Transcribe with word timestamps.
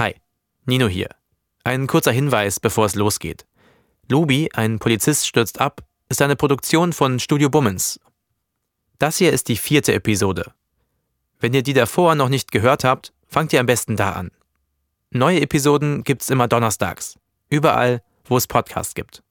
Hi, 0.00 0.14
Nino 0.64 0.88
hier. 0.88 1.10
Ein 1.62 1.86
kurzer 1.86 2.10
Hinweis, 2.10 2.58
bevor 2.58 2.86
es 2.86 2.94
losgeht. 2.94 3.44
Lubi, 4.08 4.48
ein 4.54 4.78
Polizist 4.78 5.26
stürzt 5.26 5.60
ab, 5.60 5.82
ist 6.08 6.22
eine 6.22 6.36
Produktion 6.36 6.94
von 6.94 7.18
Studio 7.18 7.50
Bummens. 7.50 8.00
Das 8.98 9.18
hier 9.18 9.30
ist 9.30 9.48
die 9.48 9.58
vierte 9.58 9.92
Episode. 9.92 10.52
Wenn 11.38 11.52
ihr 11.52 11.62
die 11.62 11.74
davor 11.74 12.14
noch 12.14 12.30
nicht 12.30 12.50
gehört 12.50 12.82
habt, 12.82 13.12
fangt 13.28 13.52
ihr 13.52 13.60
am 13.60 13.66
besten 13.66 13.96
da 13.96 14.12
an. 14.12 14.30
Neue 15.10 15.42
Episoden 15.42 16.02
gibt's 16.02 16.30
immer 16.30 16.48
donnerstags. 16.48 17.18
Überall, 17.50 18.00
wo 18.24 18.38
es 18.38 18.46
Podcasts 18.46 18.94
gibt. 18.94 19.22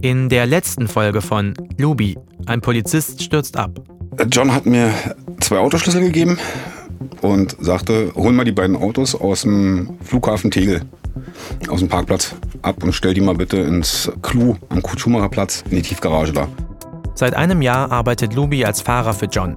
In 0.00 0.30
der 0.30 0.46
letzten 0.46 0.88
Folge 0.88 1.20
von 1.20 1.52
Lubi, 1.76 2.16
ein 2.46 2.62
Polizist 2.62 3.22
stürzt 3.22 3.58
ab. 3.58 3.82
John 4.30 4.54
hat 4.54 4.64
mir 4.64 4.94
zwei 5.40 5.58
Autoschlüssel 5.58 6.00
gegeben 6.00 6.38
und 7.20 7.56
sagte, 7.60 8.12
hol 8.14 8.32
mal 8.32 8.44
die 8.44 8.52
beiden 8.52 8.76
Autos 8.76 9.14
aus 9.14 9.42
dem 9.42 9.98
Flughafen 10.02 10.50
Tegel, 10.50 10.82
aus 11.68 11.80
dem 11.80 11.88
Parkplatz 11.88 12.34
ab 12.62 12.82
und 12.82 12.92
stell 12.92 13.14
die 13.14 13.20
mal 13.20 13.34
bitte 13.34 13.58
ins 13.58 14.10
Clou 14.22 14.56
am 14.68 14.82
Kutschumacher 14.82 15.28
Platz 15.28 15.64
in 15.70 15.76
die 15.76 15.82
Tiefgarage 15.82 16.32
da. 16.32 16.48
Seit 17.14 17.34
einem 17.34 17.62
Jahr 17.62 17.92
arbeitet 17.92 18.34
Lubi 18.34 18.64
als 18.64 18.80
Fahrer 18.80 19.12
für 19.12 19.26
John. 19.26 19.54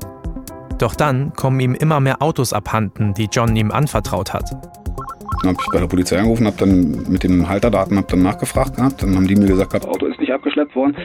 Doch 0.78 0.96
dann 0.96 1.32
kommen 1.34 1.60
ihm 1.60 1.74
immer 1.74 2.00
mehr 2.00 2.22
Autos 2.22 2.52
abhanden, 2.52 3.14
die 3.14 3.30
John 3.32 3.56
ihm 3.56 3.72
anvertraut 3.72 4.34
hat. 4.34 4.52
Dann 5.42 5.54
habe 5.54 5.58
ich 5.62 5.72
bei 5.72 5.80
der 5.80 5.88
Polizei 5.88 6.18
angerufen, 6.18 6.48
habe 6.48 6.58
dann 6.58 7.06
mit 7.08 7.24
den 7.24 7.48
Halterdaten 7.48 7.98
hab 7.98 8.08
dann 8.08 8.24
nachgefragt 8.24 8.76
gehabt. 8.76 9.04
Dann 9.04 9.16
haben 9.16 9.28
die 9.28 9.36
mir 9.36 9.48
gesagt, 9.48 9.74
das 9.74 9.86
Auto 9.86 10.08
ist 10.08 10.20
nicht 10.20 10.32
abgeschleppt 10.32 10.76
worden. 10.76 10.96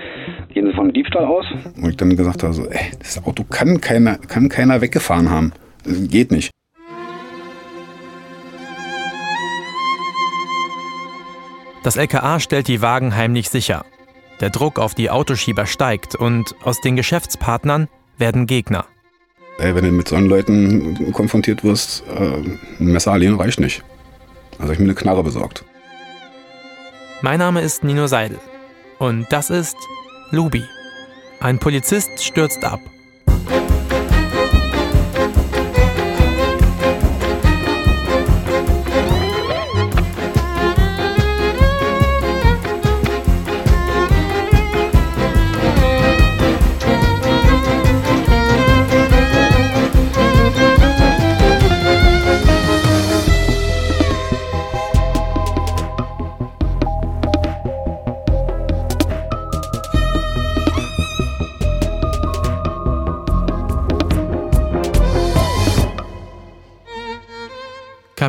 Gehen 0.48 0.66
Sie 0.66 0.72
von 0.72 0.92
Diebstahl 0.92 1.25
aus? 1.25 1.45
Und 1.77 1.91
ich 1.91 1.97
dann 1.97 2.16
gesagt 2.16 2.42
habe, 2.42 2.52
so, 2.52 2.64
ey, 2.66 2.91
das 2.98 3.22
Auto 3.25 3.45
kann 3.45 3.80
keiner, 3.80 4.16
kann 4.16 4.48
keiner 4.48 4.80
weggefahren 4.80 5.30
haben. 5.30 5.52
Das 5.84 5.97
geht 6.09 6.30
nicht. 6.30 6.51
Das 11.83 11.97
LKA 11.97 12.41
stellt 12.41 12.69
die 12.69 12.83
Wagen 12.83 13.17
heimlich 13.17 13.48
sicher. 13.48 13.84
Der 14.41 14.50
Druck 14.50 14.78
auf 14.78 14.95
die 14.95 15.11
Autoschieber 15.11 15.67
steigt 15.67 16.14
und 16.14 16.55
aus 16.62 16.81
den 16.81 16.97
Geschäftspartnern 16.97 17.89
werden 18.19 18.47
Gegner. 18.47 18.87
Ey, 19.59 19.75
wenn 19.75 19.84
du 19.84 19.91
mit 19.91 20.09
solchen 20.09 20.28
Leuten 20.28 21.12
konfrontiert 21.12 21.64
wirst, 21.64 22.03
äh, 22.09 22.37
ein 22.37 22.59
Messer 22.78 23.12
allein 23.12 23.34
reicht 23.34 23.61
nicht. 23.61 23.83
Also 24.53 24.65
habe 24.65 24.72
ich 24.75 24.78
mir 24.78 24.87
eine 24.87 24.94
Knarre 24.94 25.22
besorgt. 25.22 25.65
Mein 27.22 27.39
Name 27.39 27.61
ist 27.61 27.84
Nino 27.84 28.06
Seidel 28.06 28.39
und 28.98 29.27
das 29.31 29.50
ist 29.50 29.77
Lubi. 30.31 30.65
Ein 31.41 31.59
Polizist 31.59 32.22
stürzt 32.22 32.65
ab. 32.65 32.81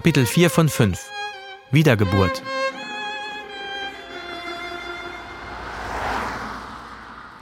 Kapitel 0.02 0.26
4 0.26 0.50
von 0.50 0.68
5 0.68 1.00
Wiedergeburt 1.70 2.42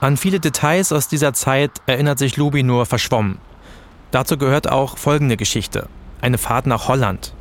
An 0.00 0.18
viele 0.18 0.40
Details 0.40 0.92
aus 0.92 1.08
dieser 1.08 1.32
Zeit 1.32 1.70
erinnert 1.86 2.18
sich 2.18 2.36
Lubi 2.36 2.62
nur 2.62 2.84
verschwommen. 2.84 3.38
Dazu 4.10 4.36
gehört 4.36 4.70
auch 4.70 4.98
folgende 4.98 5.38
Geschichte: 5.38 5.88
eine 6.20 6.36
Fahrt 6.36 6.66
nach 6.66 6.86
Holland. 6.86 7.32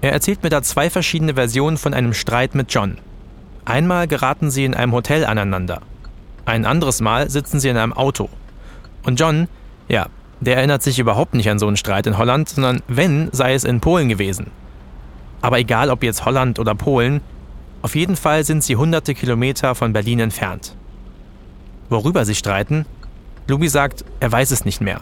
Er 0.00 0.10
erzählt 0.10 0.42
mir 0.42 0.50
da 0.50 0.62
zwei 0.62 0.90
verschiedene 0.90 1.34
Versionen 1.34 1.76
von 1.76 1.94
einem 1.94 2.12
Streit 2.12 2.56
mit 2.56 2.74
John. 2.74 2.98
Einmal 3.66 4.08
geraten 4.08 4.50
sie 4.50 4.64
in 4.64 4.74
einem 4.74 4.94
Hotel 4.94 5.26
aneinander. 5.26 5.80
Ein 6.44 6.66
anderes 6.66 7.00
Mal 7.00 7.30
sitzen 7.30 7.60
sie 7.60 7.68
in 7.68 7.76
einem 7.76 7.92
Auto. 7.92 8.28
Und 9.04 9.20
John, 9.20 9.46
ja, 9.86 10.08
der 10.40 10.56
erinnert 10.56 10.82
sich 10.82 10.98
überhaupt 10.98 11.34
nicht 11.34 11.50
an 11.50 11.58
so 11.58 11.66
einen 11.66 11.76
Streit 11.76 12.06
in 12.06 12.18
Holland, 12.18 12.48
sondern 12.48 12.82
wenn, 12.88 13.28
sei 13.32 13.54
es 13.54 13.64
in 13.64 13.80
Polen 13.80 14.08
gewesen. 14.08 14.50
Aber 15.40 15.58
egal 15.58 15.90
ob 15.90 16.02
jetzt 16.02 16.24
Holland 16.24 16.58
oder 16.58 16.74
Polen, 16.74 17.20
auf 17.82 17.94
jeden 17.94 18.16
Fall 18.16 18.44
sind 18.44 18.64
sie 18.64 18.76
hunderte 18.76 19.14
Kilometer 19.14 19.74
von 19.74 19.92
Berlin 19.92 20.20
entfernt. 20.20 20.74
Worüber 21.88 22.24
sie 22.24 22.34
streiten? 22.34 22.86
Lubi 23.46 23.68
sagt, 23.68 24.04
er 24.20 24.30
weiß 24.30 24.50
es 24.50 24.64
nicht 24.64 24.80
mehr. 24.80 25.00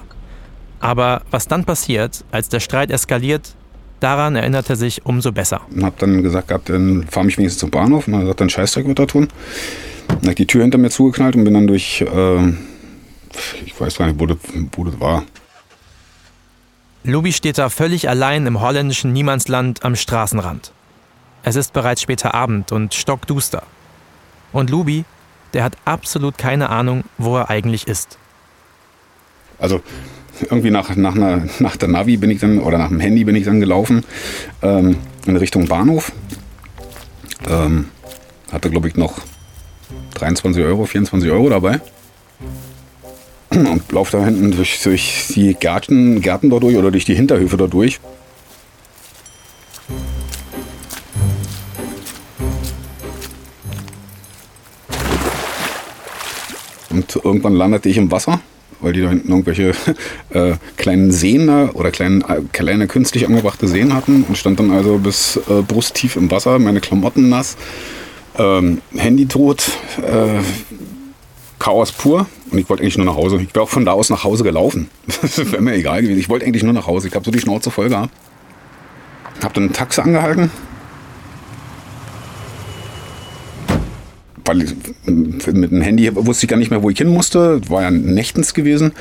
Aber 0.79 1.23
was 1.31 1.49
dann 1.49 1.65
passiert, 1.65 2.25
als 2.31 2.49
der 2.49 2.61
Streit 2.61 2.91
eskaliert, 2.91 3.55
daran 4.01 4.37
erinnert 4.37 4.69
er 4.71 4.77
sich 4.77 5.05
umso 5.07 5.33
besser. 5.33 5.63
Und 5.75 5.85
hab 5.85 5.99
dann 5.99 6.23
gesagt 6.23 6.53
dann 6.69 7.07
fahr 7.11 7.25
mich 7.25 7.39
wenigstens 7.39 7.61
zum 7.61 7.71
Bahnhof. 7.71 8.07
Und 8.07 8.15
er 8.15 8.21
gesagt, 8.21 8.41
dann 8.41 8.51
Scheißdreck 8.51 8.87
wird 8.87 8.99
er 8.99 9.07
tun. 9.07 9.29
Dann 10.09 10.19
habe 10.19 10.31
ich 10.31 10.37
die 10.37 10.47
Tür 10.47 10.63
hinter 10.63 10.79
mir 10.79 10.91
zugeknallt 10.91 11.35
und 11.35 11.45
bin 11.45 11.55
dann 11.55 11.67
durch 11.67 12.03
äh, 12.03 12.53
ich 13.65 13.79
weiß 13.79 13.99
gar 13.99 14.07
nicht, 14.07 14.19
wo 14.19 14.27
das, 14.27 14.39
wo 14.73 14.85
das 14.85 14.99
war. 15.01 15.25
Lubi 17.05 17.33
steht 17.33 17.59
da 17.59 17.69
völlig 17.69 18.09
allein 18.09 18.47
im 18.47 18.61
holländischen 18.61 19.13
Niemandsland 19.13 19.85
am 19.85 19.95
Straßenrand. 19.95 20.73
Es 21.45 21.55
ist 21.55 21.73
bereits 21.73 22.03
später 22.03 22.35
Abend 22.35 22.73
und 22.73 22.95
stockduster. 22.95 23.63
Und 24.53 24.71
Lubi, 24.71 25.05
der 25.55 25.63
hat 25.63 25.77
absolut 25.85 26.37
keine 26.37 26.71
Ahnung, 26.71 27.05
wo 27.19 27.37
er 27.37 27.49
eigentlich 27.49 27.87
ist. 27.87 28.19
Also 29.59 29.81
irgendwie 30.51 30.71
nach, 30.71 30.95
nach, 30.97 31.15
einer, 31.15 31.47
nach 31.61 31.77
der 31.77 31.89
Navi 31.89 32.17
bin 32.17 32.31
ich 32.31 32.41
dann, 32.41 32.59
oder 32.59 32.79
nach 32.79 32.89
dem 32.89 32.99
Handy 32.99 33.25
bin 33.25 33.37
ich 33.37 33.45
dann 33.45 33.61
gelaufen 33.61 34.05
ähm, 34.63 34.97
in 35.27 35.37
Richtung 35.37 35.69
Bahnhof. 35.69 36.11
Ähm, 37.49 37.89
hatte, 38.51 38.69
glaube 38.69 38.89
ich, 38.89 38.97
noch 38.97 39.21
23 40.15 40.65
Euro, 40.65 40.87
24 40.87 41.31
Euro 41.31 41.49
dabei 41.49 41.81
und 43.71 43.91
laufe 43.93 44.17
da 44.17 44.25
hinten 44.25 44.53
durch, 44.53 44.83
durch 44.83 45.29
die 45.35 45.55
Gärten, 45.55 46.21
Gärten 46.21 46.51
da 46.51 46.59
durch 46.59 46.77
oder 46.77 46.91
durch 46.91 47.05
die 47.05 47.15
Hinterhöfe 47.15 47.57
da 47.57 47.67
durch. 47.67 48.01
Und 56.91 57.17
irgendwann 57.25 57.55
landete 57.55 57.89
ich 57.89 57.99
im 57.99 58.11
Wasser, 58.11 58.41
weil 58.81 58.93
die 58.93 59.03
da 59.03 59.11
hinten 59.11 59.31
irgendwelche 59.31 59.73
äh, 60.31 60.55
kleinen 60.77 61.13
Seen 61.13 61.49
oder 61.49 61.91
kleinen, 61.91 62.23
äh, 62.23 62.43
kleine 62.53 62.87
künstlich 62.87 63.27
angebrachte 63.27 63.69
Seen 63.69 63.95
hatten 63.95 64.25
und 64.27 64.37
stand 64.37 64.61
dann 64.61 64.71
also 64.71 64.99
bis 64.99 65.37
äh, 65.49 65.63
brusttief 65.63 66.17
im 66.17 66.31
Wasser, 66.31 66.59
meine 66.59 66.81
Klamotten 66.81 67.29
nass, 67.29 67.57
ähm, 68.39 68.81
Handy 68.95 69.27
tot, 69.27 69.65
äh, 70.03 70.41
Chaos 71.67 71.91
pur. 71.91 72.29
Und 72.53 72.59
ich 72.61 72.69
wollte 72.69 72.85
eigentlich 72.85 72.97
nur 72.97 73.07
nach 73.07 73.17
Hause. 73.17 73.41
Ich 73.43 73.53
wäre 73.53 73.65
auch 73.65 73.69
von 73.69 73.85
da 73.85 73.91
aus 73.91 74.09
nach 74.09 74.23
Hause 74.23 74.45
gelaufen. 74.45 74.89
Wäre 75.37 75.61
mir 75.61 75.75
egal 75.75 76.01
gewesen. 76.01 76.21
Ich 76.21 76.29
wollte 76.29 76.47
eigentlich 76.47 76.63
nur 76.63 76.73
nach 76.73 76.87
Hause. 76.87 77.09
Ich 77.09 77.15
habe 77.17 77.25
so 77.25 77.33
die 77.33 77.41
Schnauze 77.41 77.73
voll 77.73 77.89
gehabt. 77.89 78.13
Habe 79.43 79.55
dann 79.55 79.65
ein 79.65 79.73
Taxi 79.73 80.01
angehalten. 80.01 80.53
Weil 84.45 84.59
mit 85.07 85.73
dem 85.73 85.81
Handy 85.81 86.09
wusste 86.15 86.47
ich 86.47 86.51
gar 86.51 86.57
nicht 86.57 86.71
mehr, 86.71 86.85
wo 86.85 86.91
ich 86.91 86.99
hin 86.99 87.09
musste. 87.09 87.61
War 87.69 87.83
ja 87.83 87.91
nächtens 87.91 88.55
gewesen. 88.55 88.93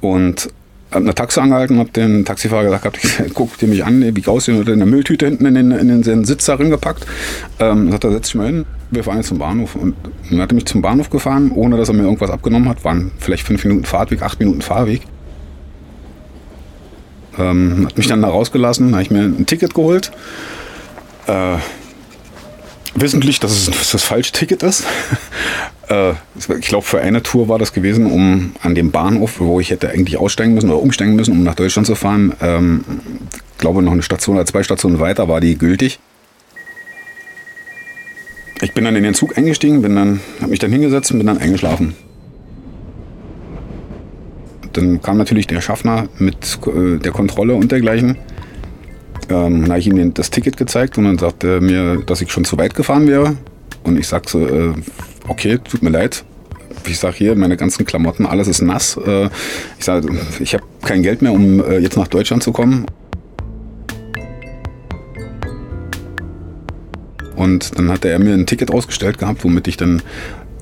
Und 0.00 0.48
eine 0.94 1.14
Taxi 1.14 1.40
angehalten, 1.40 1.78
habe 1.78 1.90
den 1.90 2.24
Taxifahrer 2.24 2.64
gesagt, 2.64 2.98
guck 3.34 3.58
dir 3.58 3.68
mich 3.68 3.84
an, 3.84 4.00
wie 4.02 4.20
ich 4.20 4.28
aussehe, 4.28 4.58
und 4.58 4.68
in 4.68 4.78
der 4.78 4.86
Mülltüte 4.86 5.26
hinten 5.26 5.46
in 5.46 5.54
den, 5.54 5.70
in 5.70 6.02
den 6.02 6.24
Sitz 6.24 6.46
darin 6.46 6.70
gepackt. 6.70 7.06
Ähm, 7.58 7.90
sagt 7.90 8.04
er, 8.04 8.12
setz 8.12 8.26
dich 8.26 8.34
mal 8.36 8.46
hin, 8.46 8.64
wir 8.90 9.04
fahren 9.04 9.18
jetzt 9.18 9.28
zum 9.28 9.38
Bahnhof. 9.38 9.74
Und 9.74 9.94
dann 10.30 10.40
hat 10.40 10.52
er 10.52 10.54
mich 10.54 10.66
zum 10.66 10.82
Bahnhof 10.82 11.10
gefahren, 11.10 11.50
ohne 11.54 11.76
dass 11.76 11.88
er 11.88 11.94
mir 11.94 12.04
irgendwas 12.04 12.30
abgenommen 12.30 12.68
hat. 12.68 12.84
Waren 12.84 13.10
vielleicht 13.18 13.46
fünf 13.46 13.64
Minuten 13.64 13.84
Fahrtweg, 13.84 14.22
acht 14.22 14.38
Minuten 14.38 14.62
Fahrweg. 14.62 15.02
Ähm, 17.38 17.86
hat 17.86 17.98
mich 17.98 18.06
dann 18.06 18.22
da 18.22 18.28
rausgelassen, 18.28 18.92
habe 18.92 19.02
ich 19.02 19.10
mir 19.10 19.22
ein 19.22 19.46
Ticket 19.46 19.74
geholt. 19.74 20.12
Äh, 21.26 21.56
wissentlich, 22.94 23.40
dass 23.40 23.52
es, 23.52 23.90
das 23.90 24.02
falsche 24.02 24.32
Ticket 24.32 24.62
ist. 24.62 24.84
äh, 25.88 26.12
ich 26.36 26.68
glaube, 26.68 26.84
für 26.84 27.00
eine 27.00 27.22
Tour 27.22 27.48
war 27.48 27.58
das 27.58 27.72
gewesen, 27.72 28.06
um 28.06 28.54
an 28.62 28.74
dem 28.74 28.90
Bahnhof, 28.90 29.40
wo 29.40 29.60
ich 29.60 29.70
hätte 29.70 29.90
eigentlich 29.90 30.16
aussteigen 30.16 30.54
müssen 30.54 30.70
oder 30.70 30.80
umsteigen 30.80 31.14
müssen, 31.16 31.32
um 31.32 31.42
nach 31.42 31.54
Deutschland 31.54 31.86
zu 31.86 31.94
fahren. 31.94 32.34
Ähm, 32.40 32.84
ich 33.52 33.58
glaube, 33.58 33.82
noch 33.82 33.92
eine 33.92 34.02
Station 34.02 34.36
oder 34.36 34.46
zwei 34.46 34.62
Stationen 34.62 35.00
weiter 35.00 35.28
war 35.28 35.40
die 35.40 35.56
gültig. 35.56 35.98
Ich 38.62 38.72
bin 38.72 38.84
dann 38.84 38.96
in 38.96 39.02
den 39.02 39.14
Zug 39.14 39.36
eingestiegen, 39.36 39.82
bin 39.82 39.96
dann, 39.96 40.20
habe 40.40 40.50
mich 40.50 40.60
dann 40.60 40.72
hingesetzt 40.72 41.10
und 41.10 41.18
bin 41.18 41.26
dann 41.26 41.38
eingeschlafen. 41.38 41.94
Dann 44.72 45.02
kam 45.02 45.18
natürlich 45.18 45.46
der 45.46 45.60
Schaffner 45.60 46.08
mit 46.18 46.58
äh, 46.66 46.98
der 46.98 47.12
Kontrolle 47.12 47.54
und 47.54 47.70
dergleichen. 47.70 48.16
Ähm, 49.28 49.62
dann 49.62 49.70
habe 49.70 49.78
ich 49.78 49.86
ihm 49.86 50.14
das 50.14 50.30
Ticket 50.30 50.56
gezeigt 50.56 50.98
und 50.98 51.04
dann 51.04 51.18
sagte 51.18 51.54
er 51.54 51.60
mir, 51.60 52.02
dass 52.04 52.20
ich 52.20 52.30
schon 52.30 52.44
zu 52.44 52.58
weit 52.58 52.74
gefahren 52.74 53.06
wäre. 53.06 53.36
Und 53.82 53.98
ich 53.98 54.08
sag 54.08 54.28
so, 54.28 54.46
äh, 54.46 54.72
okay, 55.28 55.58
tut 55.58 55.82
mir 55.82 55.90
leid. 55.90 56.24
Ich 56.86 56.98
sage 56.98 57.16
hier, 57.16 57.36
meine 57.36 57.56
ganzen 57.56 57.86
Klamotten, 57.86 58.26
alles 58.26 58.48
ist 58.48 58.62
nass. 58.62 58.96
Äh, 58.96 59.30
ich 59.78 59.84
sage, 59.84 60.08
ich 60.40 60.54
habe 60.54 60.64
kein 60.82 61.02
Geld 61.02 61.22
mehr, 61.22 61.32
um 61.32 61.60
äh, 61.60 61.78
jetzt 61.78 61.96
nach 61.96 62.08
Deutschland 62.08 62.42
zu 62.42 62.52
kommen. 62.52 62.86
Und 67.36 67.78
dann 67.78 67.90
hatte 67.90 68.08
er 68.08 68.18
mir 68.18 68.34
ein 68.34 68.46
Ticket 68.46 68.70
ausgestellt 68.70 69.18
gehabt, 69.18 69.44
womit 69.44 69.66
ich 69.68 69.76
dann 69.76 70.02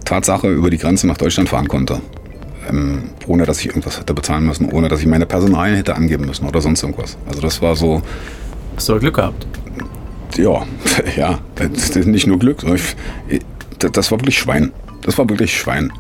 Tatsache 0.05 0.49
über 0.49 0.71
die 0.71 0.79
Grenze 0.79 1.07
nach 1.07 1.17
Deutschland 1.17 1.49
fahren 1.49 1.69
konnte. 1.69 2.01
Ähm, 2.69 3.11
ohne 3.27 3.45
dass 3.45 3.61
ich 3.61 3.67
irgendwas 3.67 3.99
hätte 3.99 4.15
bezahlen 4.15 4.47
müssen, 4.47 4.71
ohne 4.71 4.89
dass 4.89 5.01
ich 5.01 5.07
meine 5.07 5.27
Personalien 5.27 5.77
hätte 5.77 5.97
angeben 5.97 6.27
müssen 6.27 6.47
oder 6.47 6.61
sonst 6.61 6.83
irgendwas. 6.83 7.17
Also 7.29 7.41
das 7.41 7.61
war 7.63 7.77
so. 7.77 8.03
Hast 8.77 8.89
du 8.89 8.99
Glück 8.99 9.17
gehabt? 9.17 9.47
Ja, 10.37 10.67
ja, 11.17 11.39
nicht 12.05 12.27
nur 12.27 12.39
Glück, 12.39 12.65
das 13.79 14.11
war 14.11 14.21
wirklich 14.21 14.39
Schwein. 14.39 14.73
Das 15.03 15.19
war 15.19 15.29
wirklich 15.29 15.57
Schwein. 15.57 15.93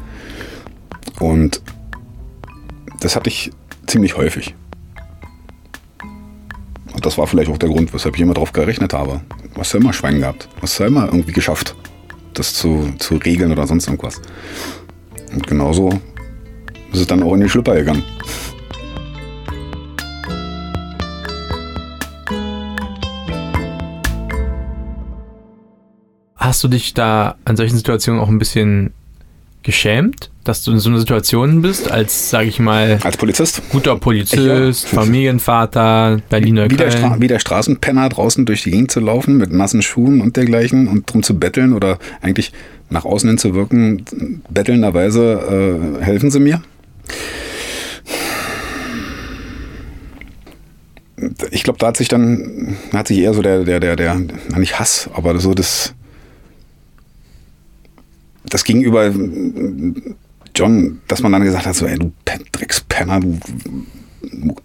Und 1.18 1.60
das 3.00 3.16
hatte 3.16 3.28
ich 3.28 3.50
ziemlich 3.86 4.16
häufig. 4.16 4.54
Und 6.94 7.04
das 7.04 7.18
war 7.18 7.26
vielleicht 7.26 7.50
auch 7.50 7.58
der 7.58 7.68
Grund, 7.68 7.92
weshalb 7.92 8.14
ich 8.14 8.20
immer 8.22 8.34
darauf 8.34 8.52
gerechnet 8.52 8.92
habe. 8.92 9.20
Was 9.54 9.70
du 9.70 9.78
immer 9.78 9.92
Schwein 9.92 10.20
gehabt? 10.20 10.48
Was 10.60 10.76
du 10.76 10.84
immer 10.84 11.06
irgendwie 11.06 11.32
geschafft, 11.32 11.74
das 12.34 12.54
zu, 12.54 12.92
zu 12.98 13.16
regeln 13.16 13.52
oder 13.52 13.66
sonst 13.66 13.86
irgendwas. 13.86 14.20
Und 15.32 15.46
genauso 15.46 15.90
ist 16.92 17.00
es 17.00 17.06
dann 17.06 17.22
auch 17.22 17.34
in 17.34 17.40
die 17.40 17.48
Schlüpper 17.48 17.74
gegangen. 17.74 18.04
Hast 26.52 26.62
du 26.62 26.68
dich 26.68 26.92
da 26.92 27.36
an 27.46 27.56
solchen 27.56 27.78
Situationen 27.78 28.20
auch 28.20 28.28
ein 28.28 28.38
bisschen 28.38 28.92
geschämt, 29.62 30.30
dass 30.44 30.62
du 30.62 30.72
in 30.72 30.80
so 30.80 30.90
einer 30.90 30.98
Situation 30.98 31.62
bist, 31.62 31.90
als, 31.90 32.28
sage 32.28 32.46
ich 32.50 32.58
mal, 32.58 32.98
als 33.02 33.16
Polizist? 33.16 33.62
Guter 33.70 33.96
Polizist, 33.96 34.84
ja. 34.92 35.00
Familienvater, 35.00 36.20
Berliner 36.28 36.70
wie, 36.70 36.76
der 36.76 37.18
wie 37.18 37.26
der 37.26 37.38
Straßenpenner 37.38 38.10
draußen 38.10 38.44
durch 38.44 38.64
die 38.64 38.70
Gegend 38.70 38.90
zu 38.90 39.00
laufen 39.00 39.38
mit 39.38 39.50
nassen 39.50 39.80
Schuhen 39.80 40.20
und 40.20 40.36
dergleichen 40.36 40.88
und 40.88 41.10
drum 41.10 41.22
zu 41.22 41.38
betteln 41.38 41.72
oder 41.72 41.98
eigentlich 42.20 42.52
nach 42.90 43.06
außen 43.06 43.30
hin 43.30 43.38
zu 43.38 43.54
wirken, 43.54 44.04
bettelnderweise, 44.50 46.00
äh, 46.00 46.04
helfen 46.04 46.30
Sie 46.30 46.38
mir? 46.38 46.60
Ich 51.50 51.62
glaube, 51.62 51.78
da 51.78 51.86
hat 51.86 51.96
sich 51.96 52.08
dann, 52.08 52.76
hat 52.92 53.08
sich 53.08 53.20
eher 53.20 53.32
so 53.32 53.40
der, 53.40 53.64
der, 53.64 53.80
der, 53.80 53.96
der, 53.96 54.20
nicht 54.58 54.78
Hass, 54.78 55.08
aber 55.14 55.38
so 55.38 55.54
das, 55.54 55.94
das 58.44 58.64
gegenüber 58.64 59.12
John, 60.54 61.00
dass 61.08 61.22
man 61.22 61.32
dann 61.32 61.44
gesagt 61.44 61.66
hat, 61.66 61.74
so, 61.74 61.86
ey, 61.86 61.98
du 61.98 62.12
Dreckspenner, 62.52 63.20
du 63.20 63.38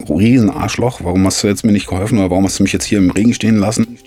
Riesenarschloch, 0.09 1.03
warum 1.03 1.25
hast 1.25 1.44
du 1.44 1.47
jetzt 1.47 1.63
mir 1.63 1.71
nicht 1.71 1.88
geholfen 1.88 2.19
oder 2.19 2.29
warum 2.29 2.44
hast 2.44 2.59
du 2.59 2.63
mich 2.63 2.74
jetzt 2.74 2.85
hier 2.85 2.97
im 2.97 3.12
Regen 3.12 3.33
stehen 3.33 3.57
lassen? 3.57 3.97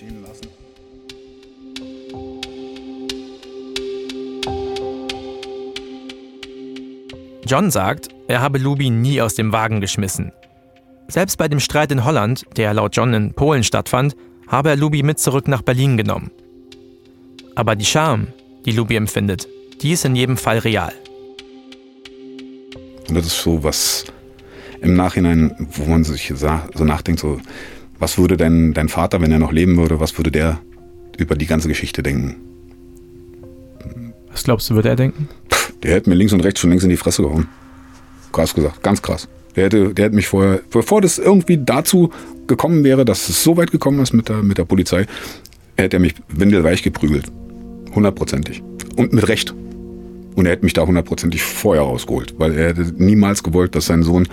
John 7.46 7.70
sagt, 7.70 8.08
er 8.28 8.42
habe 8.42 8.58
Luby 8.58 8.90
nie 8.90 9.20
aus 9.20 9.34
dem 9.34 9.52
Wagen 9.52 9.80
geschmissen. 9.80 10.30
Selbst 11.08 11.36
bei 11.36 11.48
dem 11.48 11.58
Streit 11.58 11.90
in 11.90 12.04
Holland, 12.04 12.44
der 12.56 12.72
laut 12.74 12.94
John 12.94 13.12
in 13.12 13.32
Polen 13.32 13.64
stattfand, 13.64 14.14
habe 14.46 14.68
er 14.68 14.76
Luby 14.76 15.02
mit 15.02 15.18
zurück 15.18 15.48
nach 15.48 15.62
Berlin 15.62 15.96
genommen. 15.96 16.30
Aber 17.56 17.74
die 17.74 17.84
Scham, 17.84 18.28
die 18.66 18.70
Luby 18.70 18.94
empfindet, 18.94 19.48
die 19.82 19.92
ist 19.92 20.04
in 20.04 20.16
jedem 20.16 20.36
Fall 20.36 20.58
real. 20.58 20.92
Und 23.08 23.16
das 23.16 23.26
ist 23.26 23.40
so 23.40 23.62
was 23.64 24.04
im 24.80 24.94
Nachhinein, 24.94 25.54
wo 25.72 25.84
man 25.84 26.04
sich 26.04 26.32
so 26.36 26.84
nachdenkt, 26.84 27.20
so, 27.20 27.40
was 27.98 28.18
würde 28.18 28.36
dein, 28.36 28.72
dein 28.72 28.88
Vater, 28.88 29.20
wenn 29.20 29.32
er 29.32 29.38
noch 29.38 29.52
leben 29.52 29.76
würde, 29.76 30.00
was 30.00 30.16
würde 30.18 30.30
der 30.30 30.60
über 31.18 31.34
die 31.34 31.46
ganze 31.46 31.68
Geschichte 31.68 32.02
denken? 32.02 32.36
Was 34.30 34.44
glaubst 34.44 34.70
du, 34.70 34.74
würde 34.74 34.88
er 34.88 34.96
denken? 34.96 35.28
Der 35.82 35.94
hätte 35.94 36.08
mir 36.08 36.16
links 36.16 36.32
und 36.32 36.40
rechts 36.40 36.60
schon 36.60 36.70
links 36.70 36.84
in 36.84 36.90
die 36.90 36.96
Fresse 36.96 37.22
gehauen. 37.22 37.48
Krass 38.32 38.54
gesagt, 38.54 38.82
ganz 38.82 39.02
krass. 39.02 39.28
Der 39.56 39.64
hätte, 39.64 39.92
der 39.92 40.06
hätte 40.06 40.14
mich 40.14 40.28
vorher, 40.28 40.60
bevor 40.70 41.00
das 41.00 41.18
irgendwie 41.18 41.58
dazu 41.58 42.10
gekommen 42.46 42.84
wäre, 42.84 43.04
dass 43.04 43.28
es 43.28 43.42
so 43.42 43.56
weit 43.56 43.72
gekommen 43.72 44.00
ist 44.00 44.12
mit 44.12 44.28
der, 44.28 44.42
mit 44.42 44.58
der 44.58 44.64
Polizei, 44.64 45.06
hätte 45.76 45.96
er 45.96 46.00
mich 46.00 46.14
windelweich 46.28 46.82
geprügelt. 46.82 47.26
Hundertprozentig. 47.94 48.62
Und 48.96 49.12
mit 49.12 49.28
Recht. 49.28 49.52
Und 50.36 50.46
er 50.46 50.52
hätte 50.52 50.64
mich 50.64 50.72
da 50.72 50.86
hundertprozentig 50.86 51.42
vorher 51.42 51.82
rausgeholt, 51.82 52.34
weil 52.38 52.56
er 52.56 52.68
hätte 52.68 52.92
niemals 52.96 53.42
gewollt, 53.42 53.74
dass 53.74 53.86
sein 53.86 54.02
Sohn 54.02 54.28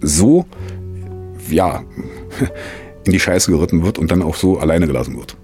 so, 0.00 0.46
ja, 1.50 1.82
in 3.04 3.12
die 3.12 3.20
Scheiße 3.20 3.50
geritten 3.50 3.82
wird 3.82 3.98
und 3.98 4.10
dann 4.10 4.22
auch 4.22 4.34
so 4.34 4.58
alleine 4.58 4.86
gelassen 4.86 5.16
wird. 5.16 5.36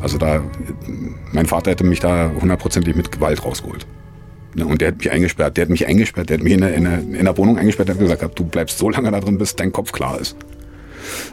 Also 0.00 0.18
da, 0.18 0.42
mein 1.32 1.46
Vater 1.46 1.70
hätte 1.70 1.84
mich 1.84 2.00
da 2.00 2.30
hundertprozentig 2.40 2.94
mit 2.94 3.10
Gewalt 3.10 3.44
rausgeholt. 3.44 3.86
Und 4.56 4.80
der 4.80 4.88
hat 4.88 4.98
mich 4.98 5.10
eingesperrt, 5.10 5.56
der 5.56 5.62
hat 5.62 5.70
mich 5.70 5.86
eingesperrt, 5.86 6.30
der 6.30 6.38
hat 6.38 6.44
mich 6.44 6.52
in 6.52 6.60
der, 6.60 6.74
in 6.74 6.84
der, 6.84 6.98
in 6.98 7.24
der 7.24 7.36
Wohnung 7.36 7.58
eingesperrt, 7.58 7.88
der 7.88 7.96
hat 7.96 8.02
gesagt, 8.02 8.38
du 8.38 8.44
bleibst 8.44 8.78
so 8.78 8.88
lange 8.90 9.10
da 9.10 9.20
drin, 9.20 9.38
bis 9.38 9.56
dein 9.56 9.72
Kopf 9.72 9.92
klar 9.92 10.20
ist. 10.20 10.36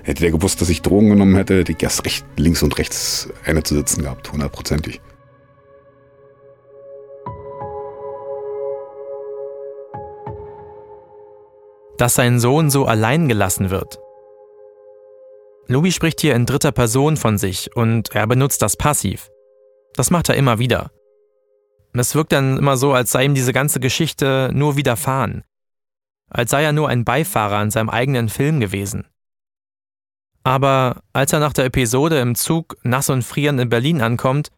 Hätte 0.03 0.21
der 0.21 0.31
gewusst, 0.31 0.61
dass 0.61 0.69
ich 0.69 0.81
Drogen 0.81 1.09
genommen 1.09 1.35
hätte, 1.35 1.59
hätte 1.59 1.71
ich 1.71 1.81
erst 1.81 2.05
recht 2.05 2.25
links 2.37 2.63
und 2.63 2.77
rechts 2.77 3.29
eine 3.45 3.63
zu 3.63 3.75
sitzen 3.75 4.03
gehabt, 4.03 4.31
hundertprozentig. 4.31 5.01
Dass 11.97 12.15
sein 12.15 12.39
Sohn 12.39 12.69
so 12.69 12.85
allein 12.85 13.27
gelassen 13.27 13.69
wird. 13.69 13.99
Lubi 15.67 15.91
spricht 15.91 16.21
hier 16.21 16.35
in 16.35 16.45
dritter 16.45 16.71
Person 16.71 17.17
von 17.17 17.37
sich 17.37 17.75
und 17.75 18.13
er 18.13 18.27
benutzt 18.27 18.61
das 18.61 18.77
passiv. 18.77 19.31
Das 19.95 20.11
macht 20.11 20.29
er 20.29 20.35
immer 20.35 20.59
wieder. 20.59 20.91
Es 21.93 22.13
wirkt 22.13 22.33
dann 22.33 22.57
immer 22.57 22.77
so, 22.77 22.93
als 22.93 23.11
sei 23.11 23.25
ihm 23.25 23.33
diese 23.33 23.53
ganze 23.53 23.79
Geschichte 23.79 24.51
nur 24.53 24.75
widerfahren. 24.75 25.43
Als 26.29 26.51
sei 26.51 26.63
er 26.63 26.73
nur 26.73 26.89
ein 26.89 27.05
Beifahrer 27.05 27.61
in 27.61 27.71
seinem 27.71 27.89
eigenen 27.89 28.29
Film 28.29 28.59
gewesen. 28.59 29.07
Aber 30.43 31.01
als 31.13 31.33
er 31.33 31.39
nach 31.39 31.53
der 31.53 31.65
Episode 31.65 32.19
im 32.19 32.35
Zug 32.35 32.77
nass 32.83 33.09
und 33.09 33.23
frierend 33.23 33.59
in 33.59 33.69
Berlin 33.69 34.01
ankommt, 34.01 34.51